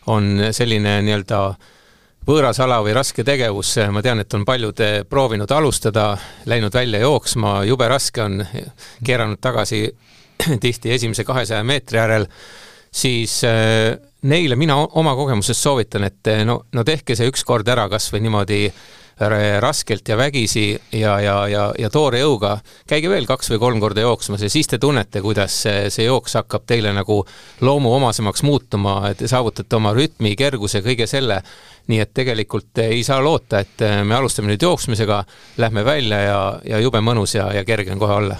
[0.07, 1.41] on selline nii-öelda
[2.29, 6.11] võõras ala või raske tegevus, ma tean, et on paljud proovinud alustada,
[6.49, 8.43] läinud välja jooksma, jube raske on,
[9.05, 9.87] keeranud tagasi
[10.63, 12.27] tihti esimese kahesaja meetri järel,
[12.91, 13.41] siis
[14.29, 18.61] neile mina oma kogemusest soovitan, et no, no tehke see ükskord ära, kas või niimoodi
[19.59, 24.05] raskelt ja vägisi ja, ja, ja, ja toore jõuga, käige veel kaks või kolm korda
[24.05, 27.25] jooksmas ja siis te tunnete, kuidas see, see jooks hakkab teile nagu
[27.61, 31.41] loomuomasemaks muutuma, te saavutate oma rütmi, kerguse, kõige selle.
[31.89, 35.23] nii et tegelikult ei saa loota, et me alustame nüüd jooksmisega,
[35.57, 38.37] lähme välja ja, ja jube mõnus ja, ja kerge on kohe olla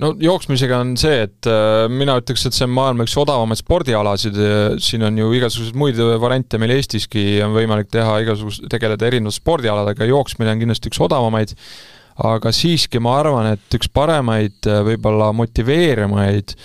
[0.00, 4.36] no jooksmisega on see, et äh, mina ütleks, et see on maailma üks odavamaid spordialasid,
[4.82, 10.08] siin on ju igasuguseid muid variante meil Eestiski on võimalik teha igasugust, tegeleda erinevate spordialadega,
[10.10, 11.56] jooksmine on kindlasti üks odavamaid,
[12.30, 16.56] aga siiski ma arvan, et üks paremaid võib-olla motiveerimaid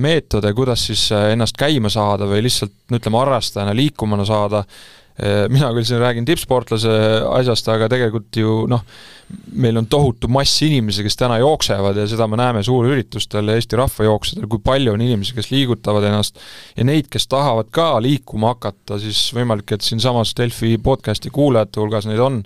[0.00, 4.62] meetode, kuidas siis ennast käima saada või lihtsalt ütleme, harrastajana liikumana saada,
[5.52, 6.92] mina küll siin räägin tippsportlase
[7.36, 8.84] asjast, aga tegelikult ju noh,
[9.60, 14.48] meil on tohutu mass inimesi, kes täna jooksevad ja seda me näeme suurüritustel, Eesti rahvajooksedel,
[14.50, 16.40] kui palju on inimesi, kes liigutavad ennast
[16.76, 22.08] ja neid, kes tahavad ka liikuma hakata, siis võimalik, et siinsamas Delfi podcasti kuulajate hulgas
[22.08, 22.40] neid on,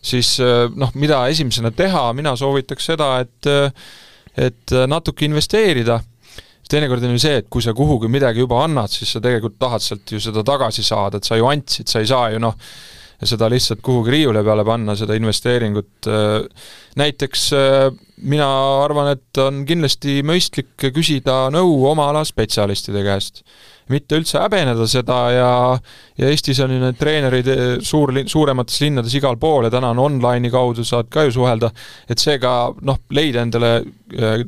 [0.00, 0.36] siis
[0.74, 3.52] noh, mida esimesena teha, mina soovitaks seda, et
[4.36, 5.94] et natuke investeerida
[6.70, 9.84] teinekord on ju see, et kui sa kuhugi midagi juba annad, siis sa tegelikult tahad
[9.84, 12.56] sealt ju seda tagasi saada, et sa ju andsid, sa ei saa ju noh,
[13.24, 16.08] seda lihtsalt kuhugi riiule peale panna, seda investeeringut.
[16.10, 16.66] Äh,
[17.00, 17.86] näiteks äh,
[18.28, 18.48] mina
[18.82, 23.44] arvan, et on kindlasti mõistlik küsida nõu oma ala spetsialistide käest.
[23.86, 25.50] mitte üldse häbeneda seda ja,
[26.18, 30.00] ja Eestis on ju need treenerid äh, suur, suuremates linnades igal pool ja täna on
[30.02, 31.70] online'i kaudu saad ka ju suhelda,
[32.10, 33.84] et seega noh, leida endale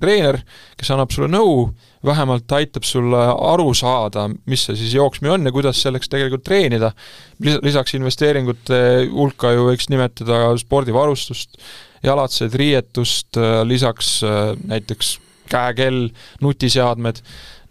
[0.01, 0.43] treener,
[0.77, 1.69] kes annab sulle nõu
[2.05, 3.21] vähemalt aitab sulle
[3.53, 6.93] aru saada, mis see siis jooksmine on ja kuidas selleks tegelikult treenida.
[7.41, 8.81] lisaks investeeringute
[9.13, 11.59] hulka ju võiks nimetada spordivarustust,
[12.03, 16.09] jalatsed, riietust, lisaks äh, näiteks käekell,
[16.45, 17.23] nutiseadmed,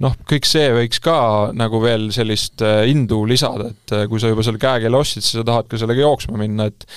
[0.03, 1.19] noh, kõik see võiks ka
[1.57, 5.39] nagu veel sellist äh, indu lisada, et äh, kui sa juba selle käekella ostsid, siis
[5.39, 6.87] sa tahad ka sellega jooksma minna, et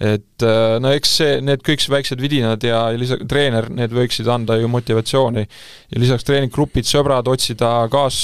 [0.00, 4.56] et äh, no eks see, need kõik väiksed vidinad ja lisaks treener, need võiksid anda
[4.56, 5.46] ju motivatsiooni.
[5.90, 8.20] ja lisaks treeninggrupid, sõbrad, otsida kaas,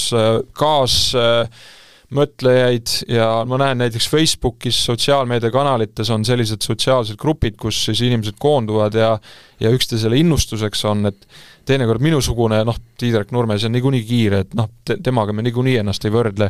[0.56, 1.00] kaas
[2.16, 8.94] mõtlejaid ja ma näen näiteks Facebookis, sotsiaalmeediakanalites on sellised sotsiaalsed grupid, kus siis inimesed koonduvad
[8.94, 9.16] ja
[9.60, 11.26] ja üksteisele innustuseks on, et
[11.66, 16.04] teinekord minusugune, noh, Tiidrek Nurmes on niikuinii kiire, et noh, te-, temaga me niikuinii ennast
[16.06, 16.48] ei võrdle,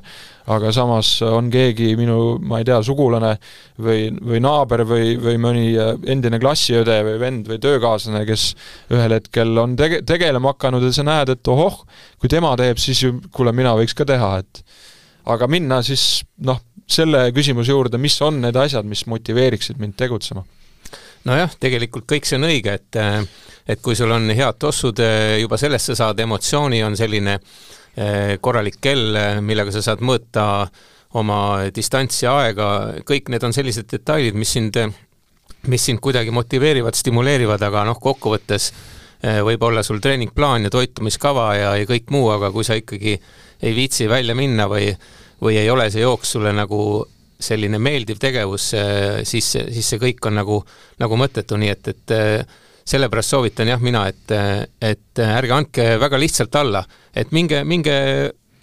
[0.52, 3.32] aga samas on keegi minu, ma ei tea, sugulane
[3.82, 5.66] või, või naaber või, või mõni
[6.12, 8.48] endine klassiõde või vend või töökaaslane, kes
[8.92, 11.82] ühel hetkel on tege-, tegelema hakanud ja sa näed, et ohoh,
[12.20, 14.62] kui tema teeb, siis ju kuule, mina võiks ka teha, et
[15.32, 20.44] aga minna siis noh, selle küsimuse juurde, mis on need asjad, mis motiveeriksid mind tegutsema?
[21.26, 23.00] Nojah, tegelikult kõik see on õige, et
[23.66, 25.00] et kui sul on head tossud,
[25.40, 30.68] juba sellest sa saad emotsiooni, on selline eh, korralik kell, millega sa saad mõõta
[31.18, 31.38] oma
[31.74, 32.68] distantsi, aega,
[33.08, 34.78] kõik need on sellised detailid, mis sind,
[35.66, 38.70] mis sind kuidagi motiveerivad, stimuleerivad, aga noh, kokkuvõttes
[39.42, 43.16] võib olla sul treeningplaan ja toitumiskava ja, ja kõik muu, aga kui sa ikkagi
[43.64, 44.90] ei viitsi välja minna või,
[45.42, 46.78] või ei ole see jooks sulle nagu
[47.40, 48.70] selline meeldiv tegevus,
[49.28, 50.60] siis, siis see kõik on nagu,
[51.02, 52.14] nagu mõttetu, nii et, et
[52.86, 54.32] sellepärast soovitan jah, mina, et,
[54.80, 57.96] et ärge andke väga lihtsalt alla, et minge, minge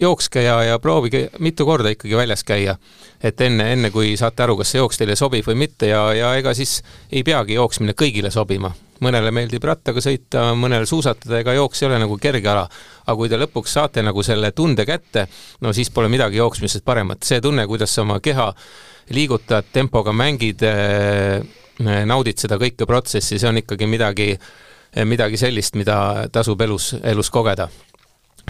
[0.00, 2.76] jookske ja, ja proovige mitu korda ikkagi väljas käia.
[3.22, 6.34] et enne, enne kui saate aru, kas see jooks teile sobib või mitte ja, ja
[6.36, 6.82] ega siis
[7.12, 12.00] ei peagi jooksmine kõigile sobima mõnele meeldib rattaga sõita, mõnele suusatada, ega jooks ei ole
[12.02, 12.68] nagu kerge ala.
[13.04, 15.26] aga kui te lõpuks saate nagu selle tunde kätte,
[15.60, 17.22] no siis pole midagi jooksmisest paremat.
[17.22, 18.52] see tunne, kuidas sa oma keha
[19.10, 21.42] liigutad, tempoga mängid, eh,
[22.04, 24.38] naudid seda kõike protsessi, see on ikkagi midagi,
[25.04, 27.68] midagi sellist, mida tasub elus, elus kogeda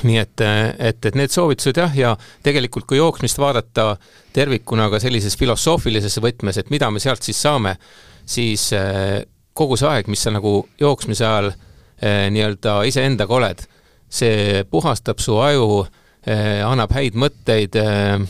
[0.02, 0.42] nii et,
[0.78, 3.94] et, et need soovitused jah, ja tegelikult kui jooksmist vaadata
[4.35, 7.76] tervikuna ka sellises filosoofilises võtmes, et mida me sealt siis saame,
[8.26, 9.22] siis eh,
[9.54, 13.62] kogu see aeg, mis sa nagu jooksmise ajal eh, nii-öelda iseendaga oled,
[14.10, 15.84] see puhastab su aju
[16.26, 18.26] eh,, annab häid mõtteid eh,,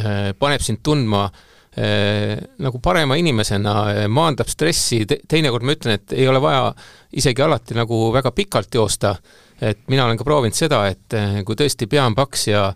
[0.00, 1.24] eh paneb sind tundma
[1.76, 5.04] eh, nagu parema inimesena, eh, maandab stressi.
[5.08, 6.68] Te, teinekord ma ütlen, et ei ole vaja
[7.16, 9.14] isegi alati nagu väga pikalt joosta,
[9.64, 11.14] et mina olen ka proovinud seda, et
[11.46, 12.66] kui tõesti pea on paks ja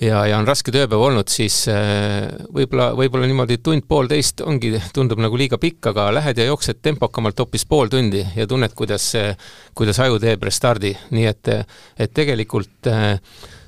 [0.00, 5.38] ja, ja on raske tööpäev olnud, siis äh, võib-olla, võib-olla niimoodi tund-poolteist ongi, tundub nagu
[5.38, 9.12] liiga pikk, aga lähed ja jooksed tempokamalt hoopis pool tundi ja tunned, kuidas,
[9.74, 11.52] kuidas aju teeb restardi, nii et,
[11.98, 13.18] et tegelikult äh,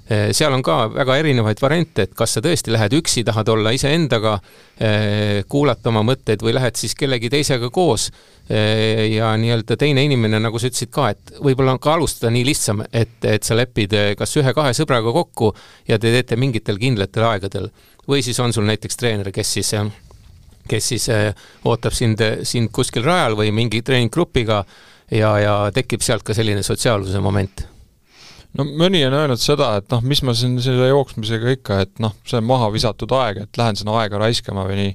[0.06, 4.36] seal on ka väga erinevaid variante, et kas sa tõesti lähed üksi, tahad olla iseendaga,
[4.78, 8.06] eh, kuulata oma mõtteid või lähed siis kellegi teisega koos
[8.48, 12.46] eh, ja nii-öelda teine inimene, nagu sa ütlesid ka, et võib-olla on ka alustada nii
[12.46, 15.50] lihtsam, et, et sa lepid kas ühe-kahe sõbraga kokku
[15.88, 17.70] ja te teete mingitel kindlatel aegadel.
[18.06, 19.74] või siis on sul näiteks treener, kes siis
[20.68, 21.10] kes siis
[21.64, 24.64] ootab sind, sind kuskil rajal või mingi treeninggrupiga
[25.10, 27.75] ja, ja tekib sealt ka selline sotsiaalsuse moment
[28.58, 32.14] no mõni on öelnud seda, et noh, mis ma siin selle jooksmisega ikka, et noh,
[32.28, 34.94] see on maha visatud aeg, et lähen sinna aega raiskama või nii,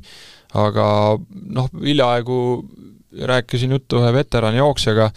[0.62, 0.88] aga
[1.58, 2.40] noh, hiljaaegu
[3.28, 5.12] rääkisin juttu ühe veteranijooksjaga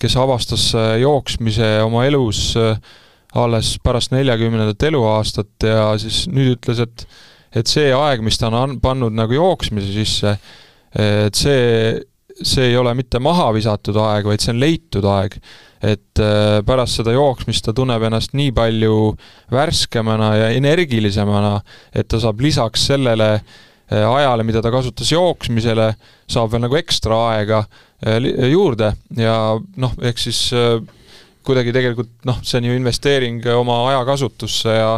[0.00, 0.70] kes avastas
[1.00, 2.56] jooksmise oma elus
[3.36, 7.06] alles pärast neljakümnendat eluaastat ja siis nüüd ütles, et
[7.56, 10.34] et see aeg, mis ta on pannud nagu jooksmise sisse,
[10.92, 11.94] et see,
[12.36, 15.38] see ei ole mitte maha visatud aeg, vaid see on leitud aeg.
[15.86, 18.96] Et äh, pärast seda jooksmist ta tunneb ennast nii palju
[19.52, 21.60] värskemana ja energilisemana,
[21.94, 25.92] et ta saab lisaks sellele äh, ajale, mida ta kasutas jooksmisele,
[26.26, 28.18] saab veel nagu ekstra aega äh,
[28.50, 28.92] juurde.
[29.16, 30.48] Ja noh, ehk siis
[31.46, 34.90] kuidagi tegelikult noh, see on ju investeering oma ajakasutusse ja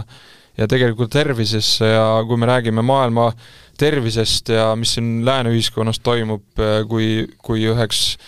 [0.58, 3.30] ja tegelikult tervisesse ja kui me räägime maailma
[3.78, 8.18] tervisest ja mis siin lääne ühiskonnas toimub, äh, kui, kui üheks,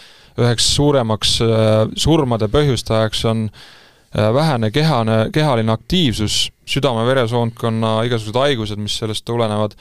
[0.45, 8.97] üheks suuremaks äh, surmade põhjustajaks on äh, vähene kehane, kehaline aktiivsus, südame-veresoonkonna igasugused haigused, mis
[9.01, 9.75] sellest tulenevad,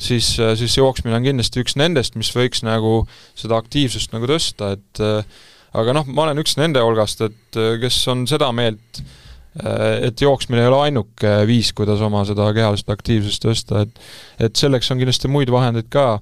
[0.00, 3.02] siis, siis jooksmine on kindlasti üks nendest, mis võiks nagu
[3.36, 5.02] seda aktiivsust nagu tõsta, et
[5.76, 9.02] aga noh, ma olen üks nende hulgast, et kes on seda meelt,
[9.58, 14.56] Äh, et jooksmine ei ole ainuke viis, kuidas oma seda kehalist aktiivsust tõsta, et et
[14.56, 16.20] selleks on kindlasti muid vahendeid ka,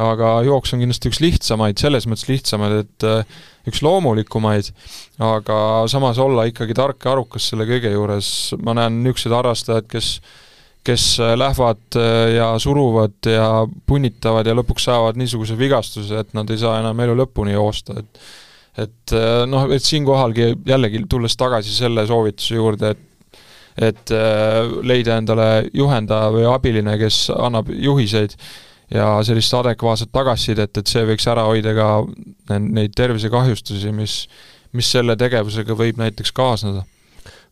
[0.00, 4.70] aga jooks on kindlasti üks lihtsamaid, selles mõttes lihtsamaid, et äh, üks loomulikumaid,
[5.22, 5.58] aga
[5.90, 8.30] samas olla ikkagi tark ja arukas selle kõige juures,
[8.62, 10.14] ma näen niisuguseid harrastajaid, kes
[10.82, 11.98] kes äh, lähevad
[12.34, 17.14] ja suruvad ja punnitavad ja lõpuks saavad niisuguse vigastuse, et nad ei saa enam elu
[17.22, 18.24] lõpuni joosta, et
[18.78, 23.08] et äh, noh, et siinkohalgi jällegi tulles tagasi selle soovituse juurde, et
[23.72, 28.34] et äh, leida endale juhendaja või abiline, kes annab juhiseid
[28.94, 31.88] ja sellist adekvaatset tagasisidet, et see võiks ära hoida ka
[32.60, 34.16] neid tervisekahjustusi, mis,
[34.76, 36.84] mis selle tegevusega võib näiteks kaasneda.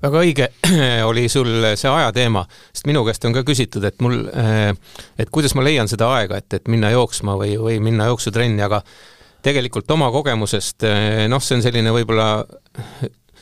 [0.00, 0.48] Väga õige
[1.10, 4.22] oli sul see ajateema, sest minu käest on ka küsitud, et mul,
[5.20, 8.80] et kuidas ma leian seda aega, et, et minna jooksma või, või minna jooksutrenni, aga
[9.44, 10.84] tegelikult oma kogemusest,
[11.32, 12.30] noh, see on selline võib-olla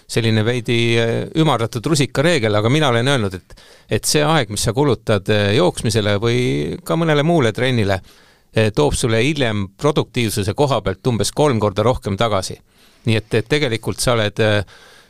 [0.08, 3.60] selline veidi eh, ümardatud rusikareegel, aga mina olen öelnud, et
[3.98, 6.40] et see aeg, mis sa kulutad eh, jooksmisele või
[6.84, 8.00] ka mõnele muule trennile,
[8.74, 12.56] toob sulle hiljem produktiivsuse koha pealt umbes kolm korda rohkem tagasi.
[13.04, 14.40] nii et, et tegelikult sa oled,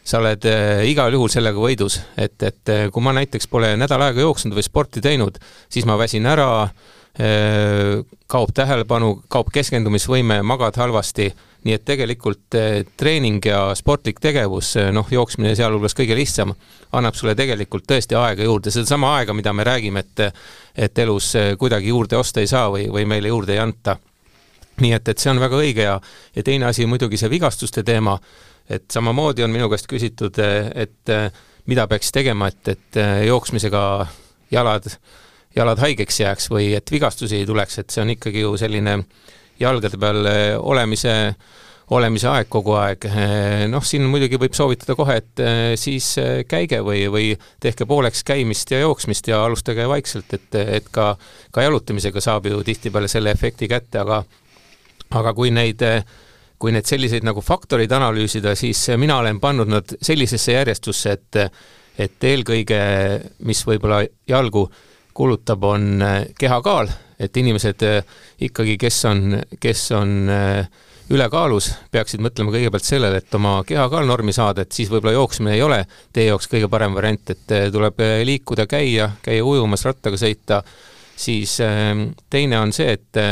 [0.05, 0.45] sa oled
[0.85, 5.01] igal juhul sellega võidus, et, et kui ma näiteks pole nädal aega jooksnud või sporti
[5.01, 5.39] teinud,
[5.71, 6.69] siis ma väsin ära
[8.27, 11.31] kaob tähelepanu, kaob keskendumisvõime, magad halvasti,
[11.67, 16.55] nii et tegelikult äh, treening ja sportlik tegevus, äh, noh, jooksmine sealhulgas kõige lihtsam,
[16.95, 20.27] annab sulle tegelikult tõesti aega juurde, sedasama aega, mida me räägime, et
[20.79, 23.97] et elus kuidagi juurde osta ei saa või, või meile juurde ei anta.
[24.81, 26.01] nii et, et see on väga õige ja,
[26.37, 28.19] ja teine asi muidugi see vigastuste teema,
[28.71, 31.11] et samamoodi on minu käest küsitud, et
[31.67, 33.83] mida peaks tegema, et, et jooksmisega
[34.51, 34.87] jalad
[35.57, 38.99] jalad haigeks jääks või et vigastusi ei tuleks, et see on ikkagi ju selline
[39.61, 41.15] jalgade peal eh, olemise,
[41.95, 43.07] olemise aeg kogu aeg.
[43.09, 46.15] Eh, noh, siin muidugi võib soovitada kohe, et eh, siis
[46.49, 51.13] käige või, või tehke pooleks käimist ja jooksmist ja alustage vaikselt, et, et ka,
[51.55, 54.23] ka jalutamisega saab ju tihtipeale selle efekti kätte, aga
[55.17, 55.81] aga kui neid
[56.61, 61.43] kui neid selliseid nagu faktoreid analüüsida, siis mina olen pannud nad sellisesse järjestusse, et
[61.99, 62.79] et eelkõige,
[63.43, 64.69] mis võib-olla jalgu
[65.19, 66.05] kulutab, on
[66.39, 70.69] kehakaal, et inimesed äh, ikkagi, kes on, kes on äh,
[71.11, 75.65] ülekaalus, peaksid mõtlema kõigepealt sellele, et oma kehakaal normi saada, et siis võib-olla jooksmine ei
[75.65, 75.81] ole
[76.13, 80.61] teie jaoks kõige parem variant, et tuleb liikuda, käia, käia ujumas, rattaga sõita,
[81.17, 83.23] siis ähm, teine on see, et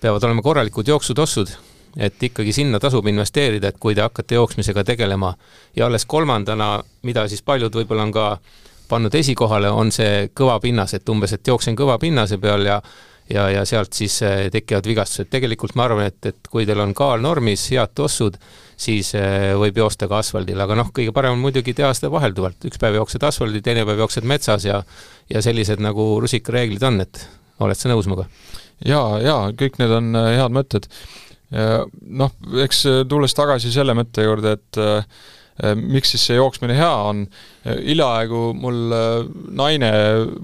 [0.00, 1.54] peavad olema korralikud jooksutossud,
[1.96, 5.32] et ikkagi sinna tasub investeerida, et kui te hakkate jooksmisega tegelema.
[5.76, 8.26] Ja alles kolmandana, mida siis paljud võib-olla on ka
[8.88, 12.80] pannud esikohale, on see kõva pinnas, et umbes, et jooksen kõva pinnase peal ja
[13.28, 15.28] ja, ja sealt siis eh, tekivad vigastused.
[15.30, 18.38] tegelikult ma arvan, et, et kui teil on kaal normis, head tossud,
[18.78, 22.64] siis eh, võib joosta ka asfaldil, aga noh, kõige parem on muidugi teha seda vahelduvalt,
[22.70, 24.82] üks päev jooksed asfaldil, teine päev jooksed metsas ja
[25.28, 27.24] ja sellised nagu rusikareeglid on, et
[27.60, 28.28] oled sa nõus minuga?
[28.86, 30.92] jaa, jaa, kõik need on eh, head mõtted.
[31.48, 35.04] Noh, eks tulles tagasi selle mõtte juurde, et Äh,
[35.74, 37.24] miks siis see jooksmine hea on,
[37.66, 39.10] äh, hiljaaegu mul äh,
[39.58, 39.90] naine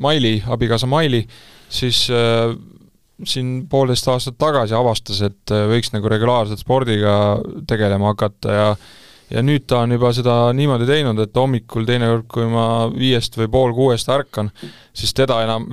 [0.02, 1.24] Maili, abikaasa Maili,
[1.68, 2.06] siis
[3.24, 7.14] siin poolteist aastat tagasi avastas, et võiks nagu regulaarselt spordiga
[7.66, 8.68] tegelema hakata ja
[9.32, 13.48] ja nüüd ta on juba seda niimoodi teinud, et hommikul teinekord, kui ma viiest või
[13.50, 14.50] pool kuuest ärkan,
[14.94, 15.64] siis teda enam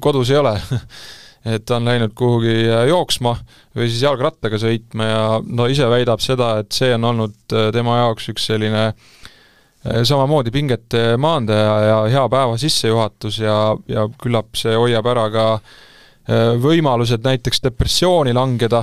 [0.00, 0.54] kodus ei ole
[1.44, 3.34] et ta on läinud kuhugi jooksma
[3.76, 7.98] või siis jalgrattaga sõitma ja no ise väidab seda, et see on olnud äh, tema
[8.00, 14.72] jaoks üks selline äh, samamoodi pingete maandaja ja hea päeva sissejuhatus ja, ja küllap see
[14.72, 18.80] hoiab ära ka äh, võimalused näiteks depressiooni langeda,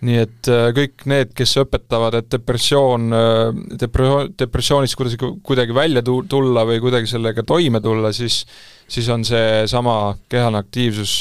[0.00, 3.12] nii et äh, kõik need, kes õpetavad, et depressioon,
[3.76, 8.46] depre-, depressioonist kuidas kuidagi välja tu-, tulla või kuidagi sellega toime tulla, siis
[8.90, 11.20] siis on seesama kehaline aktiivsus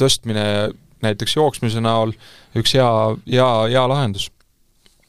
[0.00, 0.44] tõstmine
[1.04, 2.12] näiteks jooksmise näol
[2.56, 2.90] üks hea,
[3.30, 4.30] hea, hea lahendus.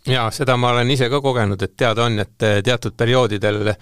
[0.08, 3.74] jaa, seda ma olen ise ka kogenud, et teada on, et teatud perioodidel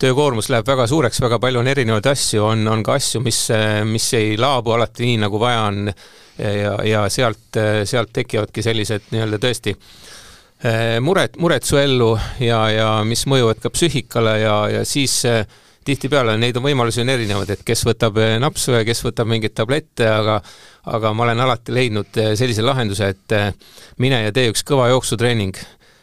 [0.00, 3.42] töökoormus läheb väga suureks, väga palju on erinevaid asju, on, on ka asju, mis,
[3.84, 5.90] mis ei laabu alati nii, nagu vaja on
[6.38, 9.76] ja, ja sealt, sealt tekivadki sellised nii-öelda tõesti
[11.00, 15.44] mured, mured su ellu ja, ja mis mõjuvad ka psüühikale ja, ja siis eh,
[15.84, 19.56] tihtipeale neid on võimalusi on erinevad, et kes võtab eh, napsu ja kes võtab mingeid
[19.56, 20.40] tablette, aga
[20.90, 23.34] aga ma olen alati leidnud sellise lahenduse, et
[24.00, 25.58] mine ja tee üks kõva jooksutreening.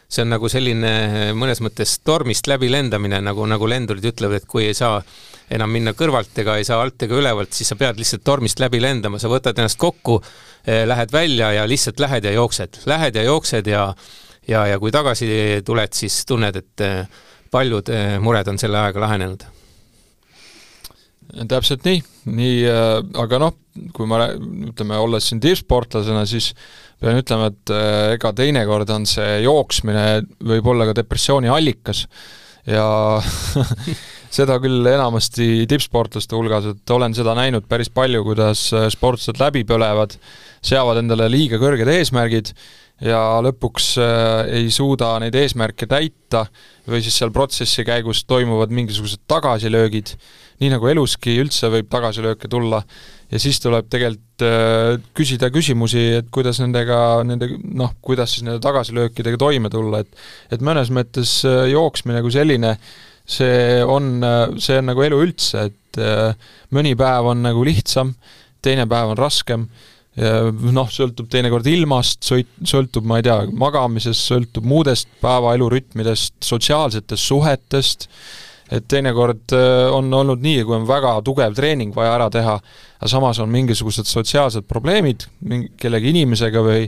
[0.08, 4.68] See on nagu selline mõnes mõttes tormist läbi lendamine, nagu, nagu lendurid ütlevad, et kui
[4.70, 5.02] ei saa
[5.50, 8.80] enam minna kõrvalt ega ei saa alt ega ülevalt, siis sa pead lihtsalt tormist läbi
[8.82, 10.20] lendama, sa võtad ennast kokku,
[10.66, 13.84] eh, lähed välja ja lihtsalt lähed ja jooksed, lähed ja jooksed ja
[14.48, 15.28] ja, ja kui tagasi
[15.64, 19.57] tuled, siis tunned, et eh, paljud eh, mured on selle ajaga lahenenud
[21.48, 22.02] täpselt nii,
[22.32, 22.60] nii,
[23.20, 23.56] aga noh,
[23.94, 26.52] kui ma ütleme, olles siin tippsportlasena, siis
[27.02, 30.06] pean ütlema, et äh, ega teinekord on see jooksmine
[30.50, 32.06] võib olla ka depressiooni allikas.
[32.68, 32.86] Ja
[34.38, 39.64] seda küll enamasti tippsportlaste hulgas, et olen seda näinud päris palju, kuidas äh, sportlased läbi
[39.68, 40.18] põlevad,
[40.64, 42.54] seavad endale liiga kõrged eesmärgid
[43.04, 46.44] ja lõpuks äh, ei suuda neid eesmärke täita
[46.88, 50.14] või siis seal protsessi käigus toimuvad mingisugused tagasilöögid,
[50.58, 52.82] nii nagu eluski üldse võib tagasilööke tulla.
[53.28, 58.62] Ja siis tuleb tegelikult äh, küsida küsimusi, et kuidas nendega, nende noh, kuidas siis nende
[58.64, 62.74] tagasilöökidega toime tulla, et et mõnes mõttes äh, jooksmine kui selline,
[63.28, 64.24] see on,
[64.58, 65.98] see on nagu elu üldse, et
[66.72, 68.14] mõni päev on nagu lihtsam,
[68.64, 69.66] teine päev on raskem,
[70.18, 78.08] noh, sõltub teinekord ilmast, sõltub, ma ei tea, magamisest, sõltub muudest päevaelu rütmidest, sotsiaalsetest suhetest,
[78.74, 82.58] et teinekord äh, on olnud nii, kui on väga tugev treening vaja ära teha,
[82.98, 86.84] aga samas on mingisugused sotsiaalsed probleemid mingi, kellegi inimesega või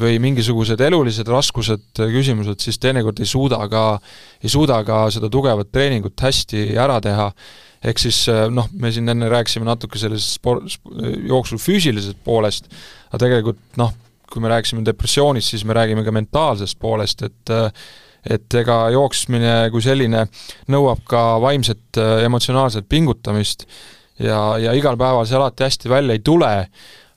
[0.00, 3.84] või mingisugused elulised raskused, äh, küsimused, siis teinekord ei suuda ka,
[4.40, 7.28] ei suuda ka seda tugevat treeningut hästi ära teha,
[7.82, 10.62] ehk siis äh, noh, me siin enne rääkisime natuke sellest spor-,
[11.28, 12.70] jooksu füüsilisest poolest,
[13.10, 13.92] aga tegelikult noh,
[14.32, 17.54] kui me rääkisime depressioonist, siis me räägime ka mentaalsest poolest, et
[18.22, 20.26] et ega jooksmine kui selline
[20.70, 23.66] nõuab ka vaimset äh, emotsionaalset pingutamist
[24.22, 26.52] ja, ja igal päeval see alati hästi välja ei tule,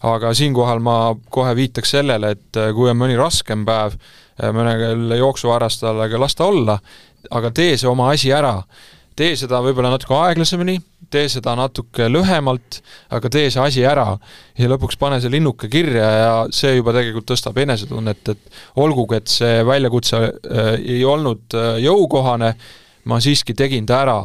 [0.05, 0.97] aga siinkohal ma
[1.30, 6.38] kohe viitaks sellele, et äh, kui on mõni raskem päev äh, mõnel jooksuharrastajal, aga las
[6.38, 6.80] ta olla,
[7.30, 8.57] aga tee see oma asi ära.
[9.16, 10.76] Tee seda võib-olla natuke aeglasemini,
[11.11, 12.80] tee seda natuke lühemalt,
[13.16, 14.07] aga tee see asi ära
[14.59, 19.32] ja lõpuks pane see linnuke kirja ja see juba tegelikult tõstab enesetunnet, et olgugi, et
[19.32, 22.53] see väljakutse äh, ei olnud äh, jõukohane,
[23.05, 24.20] ma siiski tegin ta ära.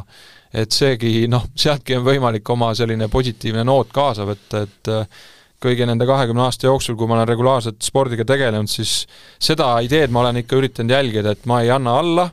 [0.51, 5.21] et seegi noh, sealtki on võimalik oma selline positiivne noot kaasa võtta, et äh,
[5.63, 9.05] kõigi nende kahekümne aasta jooksul, kui ma olen regulaarselt spordiga tegelenud, siis
[9.39, 12.27] seda ideed ma olen ikka üritanud jälgida, et ma ei anna alla,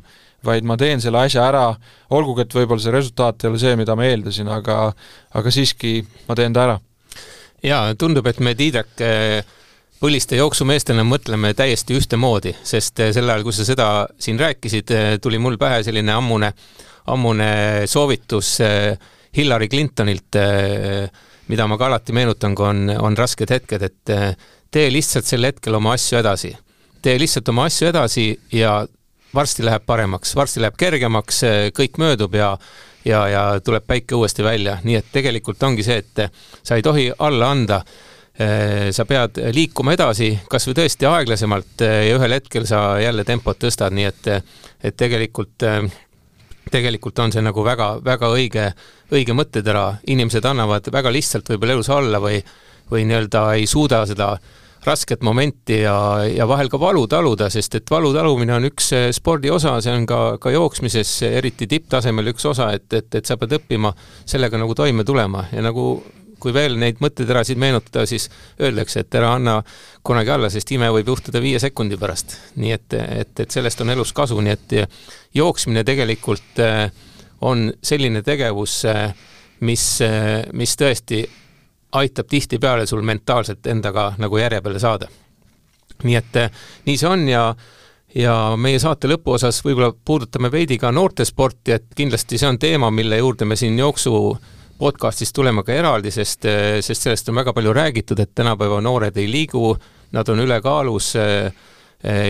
[0.47, 1.67] vaid ma teen selle asja ära,
[2.15, 4.79] olgugi et võib-olla see resultaat ei ole see, mida ma eeldasin, aga
[5.37, 6.79] aga siiski ma teen ta ära.
[7.63, 9.41] jaa, tundub, et me Tiidrak eh,
[10.01, 13.87] põliste jooksumeestena mõtleme täiesti ühtemoodi, sest eh, sel ajal, kui sa seda
[14.21, 16.53] siin rääkisid, eh, tuli mul pähe selline ammune,
[17.07, 17.49] ammune
[17.87, 18.57] soovitus
[19.37, 20.35] Hillary Clintonilt,
[21.47, 24.11] mida ma ka alati meenutan, kui on, on rasked hetked, et
[24.71, 26.51] tee lihtsalt sel hetkel oma asju edasi.
[27.01, 28.81] tee lihtsalt oma asju edasi ja
[29.37, 31.43] varsti läheb paremaks, varsti läheb kergemaks,
[31.77, 32.55] kõik möödub ja
[33.07, 36.27] ja, ja tuleb päike uuesti välja, nii et tegelikult ongi see, et
[36.63, 37.81] sa ei tohi alla anda.
[38.91, 43.95] sa pead liikuma edasi, kas või tõesti aeglasemalt ja ühel hetkel sa jälle tempot tõstad,
[43.97, 44.27] nii et,
[44.83, 45.65] et tegelikult
[46.69, 48.67] tegelikult on see nagu väga, väga õige,
[49.09, 52.37] õige mõttetera, inimesed annavad väga lihtsalt võib-olla elus alla või,
[52.91, 57.79] või nii-öelda ei suuda seda äh, rasket momenti ja, ja vahel ka valu taluda, sest
[57.79, 62.33] et valu talumine on üks eh, spordi osa, see on ka, ka jooksmises, eriti tipptasemel
[62.33, 63.93] üks osa, et, et, et sa pead õppima
[64.25, 65.89] sellega nagu toime tulema ja nagu
[66.37, 68.27] kui veel neid mõtteterasid meenutada, siis
[68.61, 69.55] öeldakse, et ära anna
[70.05, 72.37] kunagi alla, sest ime võib juhtuda viie sekundi pärast.
[72.61, 74.77] nii et, et, et sellest on elus kasu, nii et
[75.37, 76.85] jooksmine tegelikult eh,
[77.41, 79.09] on selline tegevus, eh,
[79.65, 79.83] mis,
[80.53, 81.25] mis tõesti
[81.91, 85.07] aitab tihtipeale sul mentaalselt endaga nagu järje peale saada.
[86.03, 86.51] nii et eh,
[86.85, 87.55] nii see on ja
[88.15, 93.17] ja meie saate lõpuosas võib-olla puudutame veidi ka noortesporti, et kindlasti see on teema, mille
[93.17, 94.37] juurde me siin jooksu
[94.77, 99.17] podcastis tuleme ka eraldi, sest, eh, sest sellest on väga palju räägitud, et tänapäeva noored
[99.17, 99.77] ei liigu
[100.11, 101.13] nad on ülekaalus,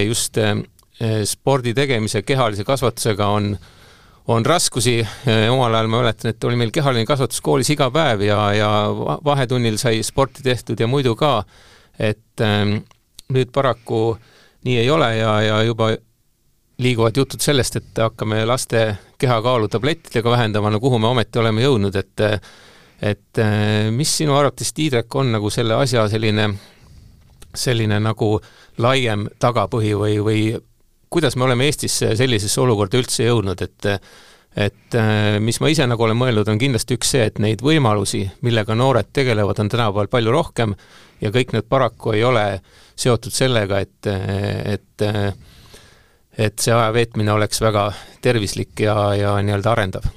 [0.07, 0.37] just
[1.29, 3.51] spordi tegemise, kehalise kasvatusega on
[4.27, 4.99] on raskusi,
[5.51, 8.71] omal ajal ma mäletan, et oli meil kehaline kasvatus koolis iga päev ja, ja
[9.25, 11.39] vahetunnil sai sporti tehtud ja muidu ka,
[11.99, 12.81] et ähm,
[13.33, 14.17] nüüd paraku
[14.67, 15.93] nii ei ole ja, ja juba
[16.83, 18.83] liiguvad jutud sellest, et hakkame laste
[19.17, 22.25] kehakaalu tablettidega vähendama, no kuhu me ometi oleme jõudnud, et
[22.97, 26.49] et äh, mis sinu arvates, Tiidrek, on nagu selle asja selline,
[27.53, 28.39] selline nagu
[28.81, 30.41] laiem tagapõhi või, või
[31.09, 33.91] kuidas me oleme Eestis sellisesse olukorda üldse jõudnud, et
[34.57, 38.23] et äh, mis ma ise nagu olen mõelnud, on kindlasti üks see, et neid võimalusi,
[38.41, 40.73] millega noored tegelevad, on tänapäeval palju rohkem
[41.21, 42.45] ja kõik need paraku ei ole
[42.97, 44.09] seotud sellega, et,
[44.73, 45.07] et
[46.37, 47.91] et see aja veetmine oleks väga
[48.21, 50.09] tervislik ja, ja nii-öelda arendav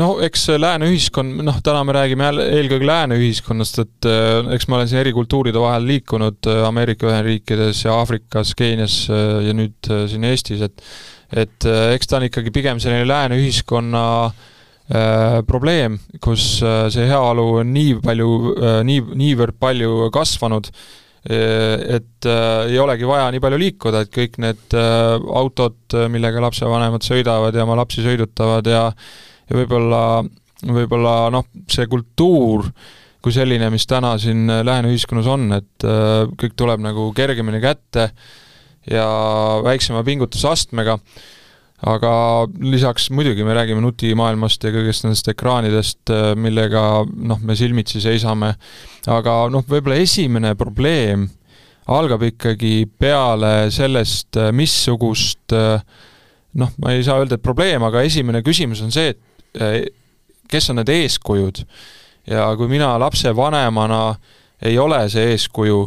[0.00, 4.68] no eks lääne ühiskond, noh, täna me räägime jälle eelkõige lääne ühiskonnast, et äh, eks
[4.68, 9.56] ma olen siin eri kultuuride vahel liikunud äh, Ameerika Ühendriikides ja Aafrikas, Keenias äh, ja
[9.56, 10.84] nüüd siin Eestis, et
[11.32, 17.70] et eks ta on ikkagi pigem selline lääne ühiskonna äh, probleem, kus see heaolu on
[17.72, 18.28] nii palju
[18.84, 20.68] nii, niivõrd palju kasvanud,
[21.24, 25.78] et äh, ei olegi vaja nii palju liikuda, et kõik need äh, autod,
[26.10, 28.88] millega lapsevanemad sõidavad ja oma lapsi sõidutavad ja
[29.52, 30.02] ja võib-olla,
[30.64, 32.70] võib-olla noh, see kultuur
[33.22, 38.08] kui selline, mis täna siin lääne ühiskonnas on, et äh, kõik tuleb nagu kergemini kätte
[38.90, 39.06] ja
[39.62, 40.96] väiksema pingutusastmega,
[41.92, 42.12] aga
[42.62, 48.56] lisaks muidugi me räägime nutimaailmast ja kõigest nendest ekraanidest, äh, millega noh, me silmitsi seisame,
[49.06, 51.28] aga noh, võib-olla esimene probleem
[51.92, 55.54] algab ikkagi peale sellest, äh, missugust
[56.58, 60.70] noh, ma ei saa öelda, et probleem, aga esimene küsimus on see, et Äh, kes
[60.70, 61.64] on need eeskujud
[62.26, 64.14] ja kui mina lapsevanemana
[64.62, 65.80] ei ole see eeskuju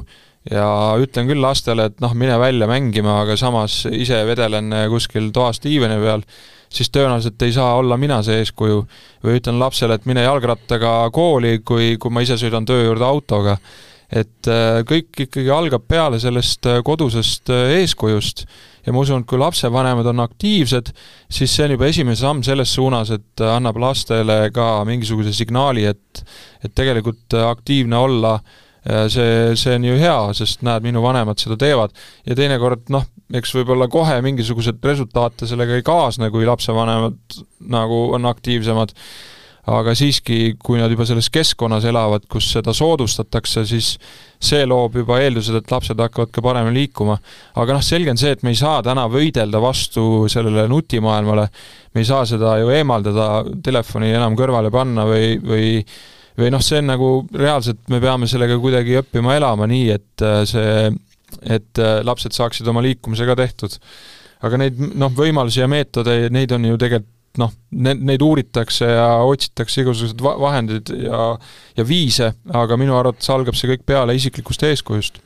[0.51, 0.67] ja
[1.01, 5.97] ütlen küll lastele, et noh, mine välja mängima, aga samas ise vedelen kuskil toas diivani
[6.01, 6.25] peal,
[6.69, 8.85] siis tõenäoliselt ei saa olla mina see eeskuju.
[9.25, 13.57] või ütlen lapsele, et mine jalgrattaga kooli, kui, kui ma ise sõidan töö juurde autoga.
[14.11, 18.45] et äh, kõik ikkagi algab peale sellest äh, kodusest eeskujust
[18.85, 20.91] ja ma usun, et kui lapsevanemad on aktiivsed,
[21.31, 26.23] siis see on juba esimene samm selles suunas, et annab lastele ka mingisuguse signaali, et
[26.65, 28.39] et tegelikult aktiivne olla,
[29.11, 31.93] see, see on ju hea, sest näed, minu vanemad seda teevad.
[32.25, 38.25] ja teinekord noh, eks võib-olla kohe mingisuguseid resultaate sellega ei kaasne, kui lapsevanemad nagu on
[38.29, 38.93] aktiivsemad
[39.65, 43.95] aga siiski, kui nad juba selles keskkonnas elavad, kus seda soodustatakse, siis
[44.45, 47.17] see loob juba eeldused, et lapsed hakkavad ka paremini liikuma.
[47.57, 51.47] aga noh, selge on see, et me ei saa täna võidelda vastu sellele nutimaailmale,
[51.95, 53.29] me ei saa seda ju eemaldada,
[53.65, 55.71] telefoni enam kõrvale panna või, või
[56.35, 60.41] või noh, see on nagu reaalselt, me peame sellega kuidagi õppima elama nii, et äh,
[60.49, 60.91] see,
[61.41, 63.79] et äh, lapsed saaksid oma liikumisega tehtud.
[64.45, 69.07] aga neid noh, võimalusi ja meetodeid, neid on ju tegelikult noh, need, neid uuritakse ja
[69.27, 71.21] otsitakse igasuguseid vahendeid ja,
[71.77, 75.21] ja viise, aga minu arvates algab see kõik peale isiklikust eeskujust.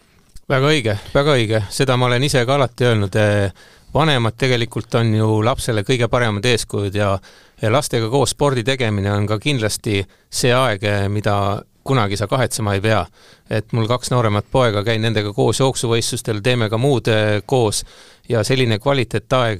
[0.50, 5.14] väga õige, väga õige, seda ma olen ise ka alati öelnud, eh, vanemad tegelikult on
[5.14, 7.18] ju lapsele kõige paremad eeskujud ja
[7.62, 12.74] ja lastega koos spordi tegemine on ka kindlasti see aeg, eh, mida kunagi sa kahetsema
[12.74, 13.06] ei pea.
[13.50, 17.84] et mul kaks nooremat poega, käin nendega koos jooksuvõistlustel, teeme ka muud eh, koos
[18.30, 19.60] ja selline kvaliteetaeg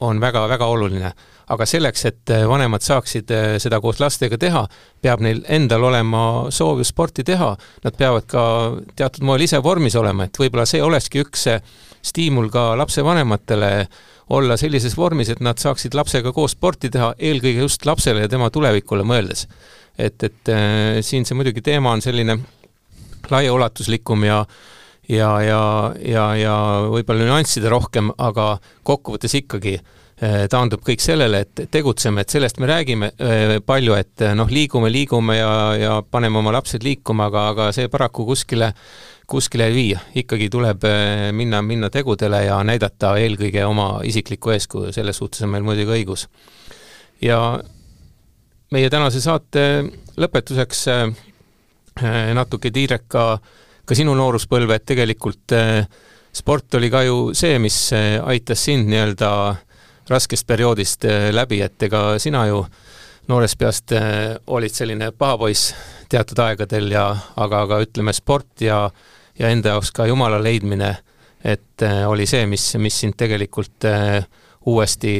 [0.00, 1.12] on väga-väga oluline
[1.50, 4.62] aga selleks, et äh, vanemad saaksid äh, seda koos lastega teha,
[5.02, 6.22] peab neil endal olema
[6.54, 7.50] soov ju sporti teha,
[7.84, 8.44] nad peavad ka
[8.98, 11.48] teatud moel ise vormis olema, et võib-olla see olekski üks
[12.06, 13.72] stiimul ka lapsevanematele
[14.30, 18.50] olla sellises vormis, et nad saaksid lapsega koos sporti teha, eelkõige just lapsele ja tema
[18.54, 19.48] tulevikule mõeldes.
[19.98, 22.38] et, et äh, siin see muidugi teema on selline
[23.30, 24.44] laiaulatuslikum ja
[25.10, 25.62] ja, ja,
[26.06, 26.54] ja, ja
[26.86, 32.58] võib-olla nüansside rohkem, aga kokkuvõttes ikkagi äh, Äh, taandub kõik sellele, et tegutseme, et sellest
[32.60, 37.30] me räägime äh, palju, et äh, noh, liigume, liigume ja, ja paneme oma lapsed liikuma,
[37.30, 38.68] aga, aga see paraku kuskile,
[39.30, 39.94] kuskile ei vii.
[40.20, 40.84] ikkagi tuleb
[41.32, 46.26] minna, minna tegudele ja näidata eelkõige oma isiklikku eeskuju, selles suhtes on meil muidugi õigus.
[47.22, 47.40] ja
[48.72, 49.64] meie tänase saate
[50.20, 50.84] lõpetuseks
[52.34, 53.24] natuke, Tiirek, ka,
[53.84, 55.56] ka sinu nooruspõlve, et tegelikult
[56.32, 59.66] sport oli ka ju see, mis aitas sind nii-öelda äh,
[60.10, 62.64] raskest perioodist äh, läbi, et ega sina ju
[63.30, 65.74] noorest peast äh, olid selline pahapoiss
[66.10, 67.06] teatud aegadel ja
[67.36, 68.82] aga, aga ütleme, sport ja,
[69.38, 70.94] ja enda jaoks ka Jumala leidmine,
[71.44, 73.86] et äh, oli see, mis, mis sind tegelikult
[74.66, 75.14] uuesti,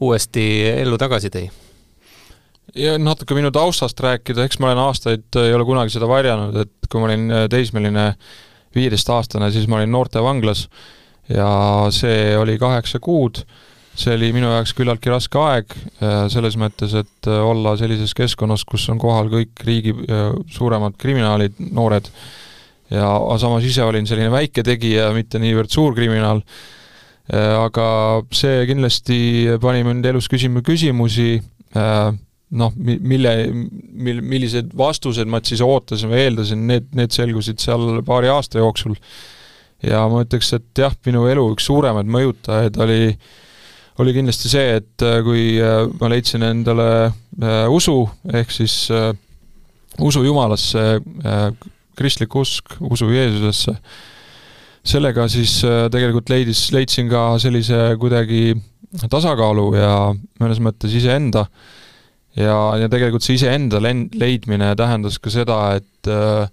[0.00, 1.46] uuesti ellu tagasi tõi.
[2.76, 6.88] Ja natuke minu taustast rääkida, eks ma olen aastaid, ei ole kunagi seda varjanud, et
[6.90, 8.10] kui ma olin teismeline
[8.76, 10.66] viieteistaastane, siis ma olin noortevanglas
[11.32, 11.48] ja
[11.94, 13.42] see oli kaheksa kuud,
[13.96, 15.76] see oli minu jaoks küllaltki raske aeg,
[16.32, 19.94] selles mõttes, et olla sellises keskkonnas, kus on kohal kõik riigi
[20.52, 22.10] suuremad kriminaalid, noored,
[22.92, 23.08] ja
[23.40, 26.42] samas ise olin selline väike tegija, mitte niivõrd suur kriminaal,
[27.32, 27.88] aga
[28.34, 29.18] see kindlasti
[29.62, 31.40] pani mind elus küsima küsimusi,
[31.74, 38.30] noh, mille, mil-, millised vastused ma siis ootasin või eeldasin, need, need selgusid seal paari
[38.30, 38.94] aasta jooksul.
[39.82, 43.16] ja ma ütleks, et jah, minu elu üks suuremaid mõjutajaid oli,
[44.02, 48.86] oli kindlasti see, et äh, kui äh, ma leidsin endale äh, usu, ehk siis
[49.96, 51.00] usu Jumalasse
[51.96, 53.72] kristlik usk, usu Jeesusesse,
[54.86, 58.52] sellega siis tegelikult leidis, leidsin ka sellise kuidagi
[59.10, 59.94] tasakaalu ja
[60.42, 61.46] mõnes mõttes iseenda.
[62.36, 66.44] Ja, ja tegelikult see iseenda leidmine tähendas ka seda, et äh,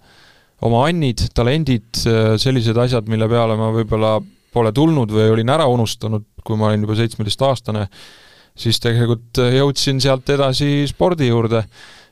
[0.64, 1.90] oma annid, talendid,
[2.40, 4.16] sellised asjad, mille peale ma võib-olla
[4.54, 7.88] pole tulnud või olin ära unustanud, kui ma olin juba seitsmeteistaastane,
[8.56, 11.66] siis tegelikult äh, jõudsin sealt edasi spordi juurde.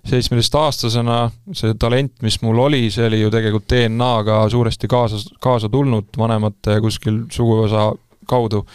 [0.10, 1.18] seitsmeteistaastasena
[1.54, 6.80] see talent, mis mul oli, see oli ju tegelikult DNA-ga suuresti kaasa, kaasa tulnud vanemate
[6.82, 7.92] kuskil suguvõsa
[8.28, 8.66] kaudu.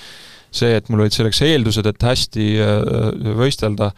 [0.50, 2.44] see, et mul olid selleks eeldused, et hästi
[3.36, 3.90] võistelda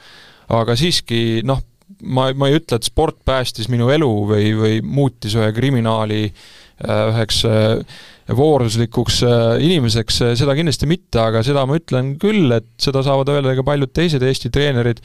[0.55, 1.61] aga siiski noh,
[2.09, 7.03] ma, ma ei ütle, et sport päästis minu elu või, või muutis ühe kriminaali äh,
[7.12, 7.99] üheks äh,
[8.37, 13.57] vooruslikuks äh, inimeseks, seda kindlasti mitte, aga seda ma ütlen küll, et seda saavad öelda
[13.59, 15.03] ka paljud teised Eesti treenerid,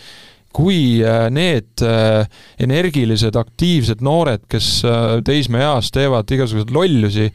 [0.53, 1.01] kui
[1.33, 1.81] need
[2.61, 4.67] energilised, aktiivsed noored, kes
[5.25, 7.25] teismeeas teevad igasuguseid lollusi,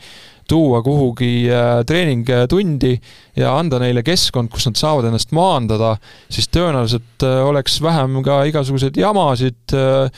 [0.49, 2.95] tuua kuhugi äh, treeningtundi
[3.37, 5.95] ja anda neile keskkond, kus nad saavad ennast maandada,
[6.33, 10.09] siis tõenäoliselt äh, oleks vähem ka igasuguseid jamasid äh,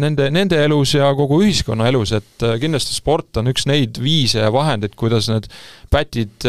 [0.00, 4.50] nende, nende elus ja kogu ühiskonna elus, et kindlasti sport on üks neid viise ja
[4.54, 5.48] vahendeid, kuidas need
[5.92, 6.48] pätid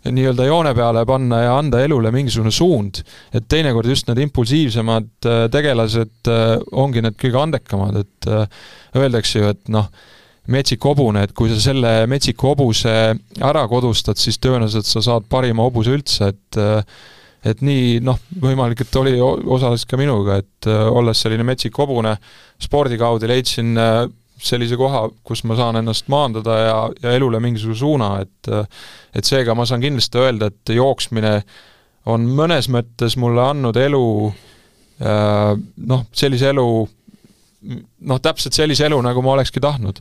[0.00, 3.02] nii-öelda joone peale panna ja anda elule mingisugune suund.
[3.34, 6.30] et teinekord just need impulsiivsemad tegelased
[6.72, 8.30] ongi need kõige andekamad, et
[8.96, 9.90] öeldakse ju, et noh,
[10.50, 12.92] metsik hobune, et kui sa selle metsiku hobuse
[13.44, 16.60] ära kodustad, siis tõenäoliselt sa saad parima hobuse üldse, et
[17.44, 22.14] et nii noh, võimalik, et oli osaliselt ka minuga, et olles selline metsik hobune,
[22.60, 23.72] spordi kaudu leidsin
[24.40, 28.52] sellise koha, kus ma saan ennast maandada ja, ja elule mingisuguse suuna, et
[29.16, 31.34] et seega ma saan kindlasti öelda, et jooksmine
[32.08, 34.04] on mõnes mõttes mulle andnud elu
[35.00, 36.66] noh, sellise elu
[38.08, 40.00] noh, täpselt sellise elu, nagu ma olekski tahtnud.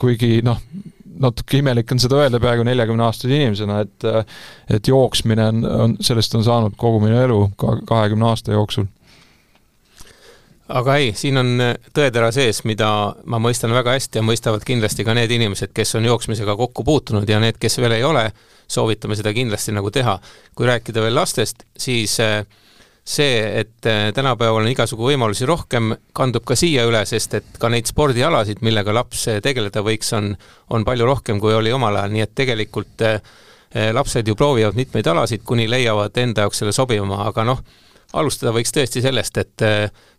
[0.00, 0.60] Kuigi noh,
[1.22, 4.08] natuke imelik on seda öelda peaaegu neljakümne-aastase inimesena, et
[4.78, 8.88] et jooksmine on, on, sellest on saanud kogu minu elu ka kahekümne aasta jooksul.
[10.68, 11.52] aga ei, siin on
[11.94, 12.88] tõetera sees, mida
[13.24, 17.28] ma mõistan väga hästi ja mõistavad kindlasti ka need inimesed, kes on jooksmisega kokku puutunud
[17.28, 18.30] ja need, kes veel ei ole,
[18.68, 20.18] soovitame seda kindlasti nagu teha.
[20.54, 22.44] kui rääkida veel lastest, siis äh,
[23.04, 27.70] see, et äh, tänapäeval on igasugu võimalusi rohkem, kandub ka siia üle, sest et ka
[27.72, 30.32] neid spordialasid, millega laps äh, tegeleda võiks, on,
[30.70, 33.18] on palju rohkem, kui oli omal ajal, nii et tegelikult äh,
[33.92, 37.64] lapsed ju proovivad mitmeid alasid, kuni leiavad enda jaoks selle sobivama, aga noh,
[38.12, 39.62] alustada võiks tõesti sellest, et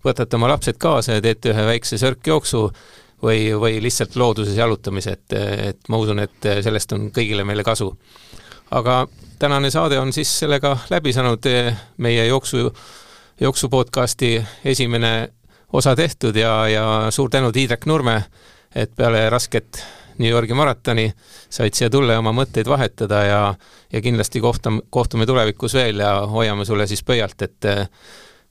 [0.04, 2.64] võtate oma lapsed kaasa ja teete ühe väikse sörkjooksu
[3.22, 5.36] või, või lihtsalt looduses jalutamise, et,
[5.70, 7.92] et ma usun, et sellest on kõigile meile kasu.
[8.72, 9.04] aga
[9.44, 11.44] tänane saade on siis sellega läbi saanud,
[11.98, 12.58] meie jooksu,
[13.42, 15.34] jooksu podcasti esimene
[15.74, 18.24] osa tehtud ja, ja suur tänu, Tiidrek Nurme,
[18.76, 19.84] et peale rasket
[20.18, 21.10] New Yorgi maratoni
[21.50, 23.42] said siia tulla ja oma mõtteid vahetada ja,
[23.92, 27.68] ja kindlasti kohtam-, kohtume tulevikus veel ja hoiame sulle siis pöialt, et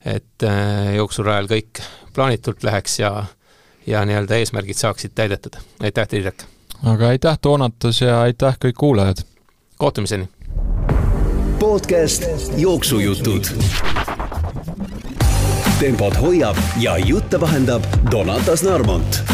[0.05, 0.45] et
[0.93, 1.81] jooksurajal kõik
[2.13, 3.15] plaanitult läheks ja,
[3.87, 5.57] ja nii-öelda eesmärgid saaksid täidetud.
[5.81, 6.45] aitäh, Tiidrek!
[6.85, 9.25] aga aitäh, Toonatas, ja aitäh kõik kuulajad!
[9.81, 10.29] kohtumiseni!
[11.63, 12.25] Podcast
[12.57, 13.45] Jooksujutud.
[15.79, 19.32] tempot hoiab ja jutte vahendab Donatas Narmont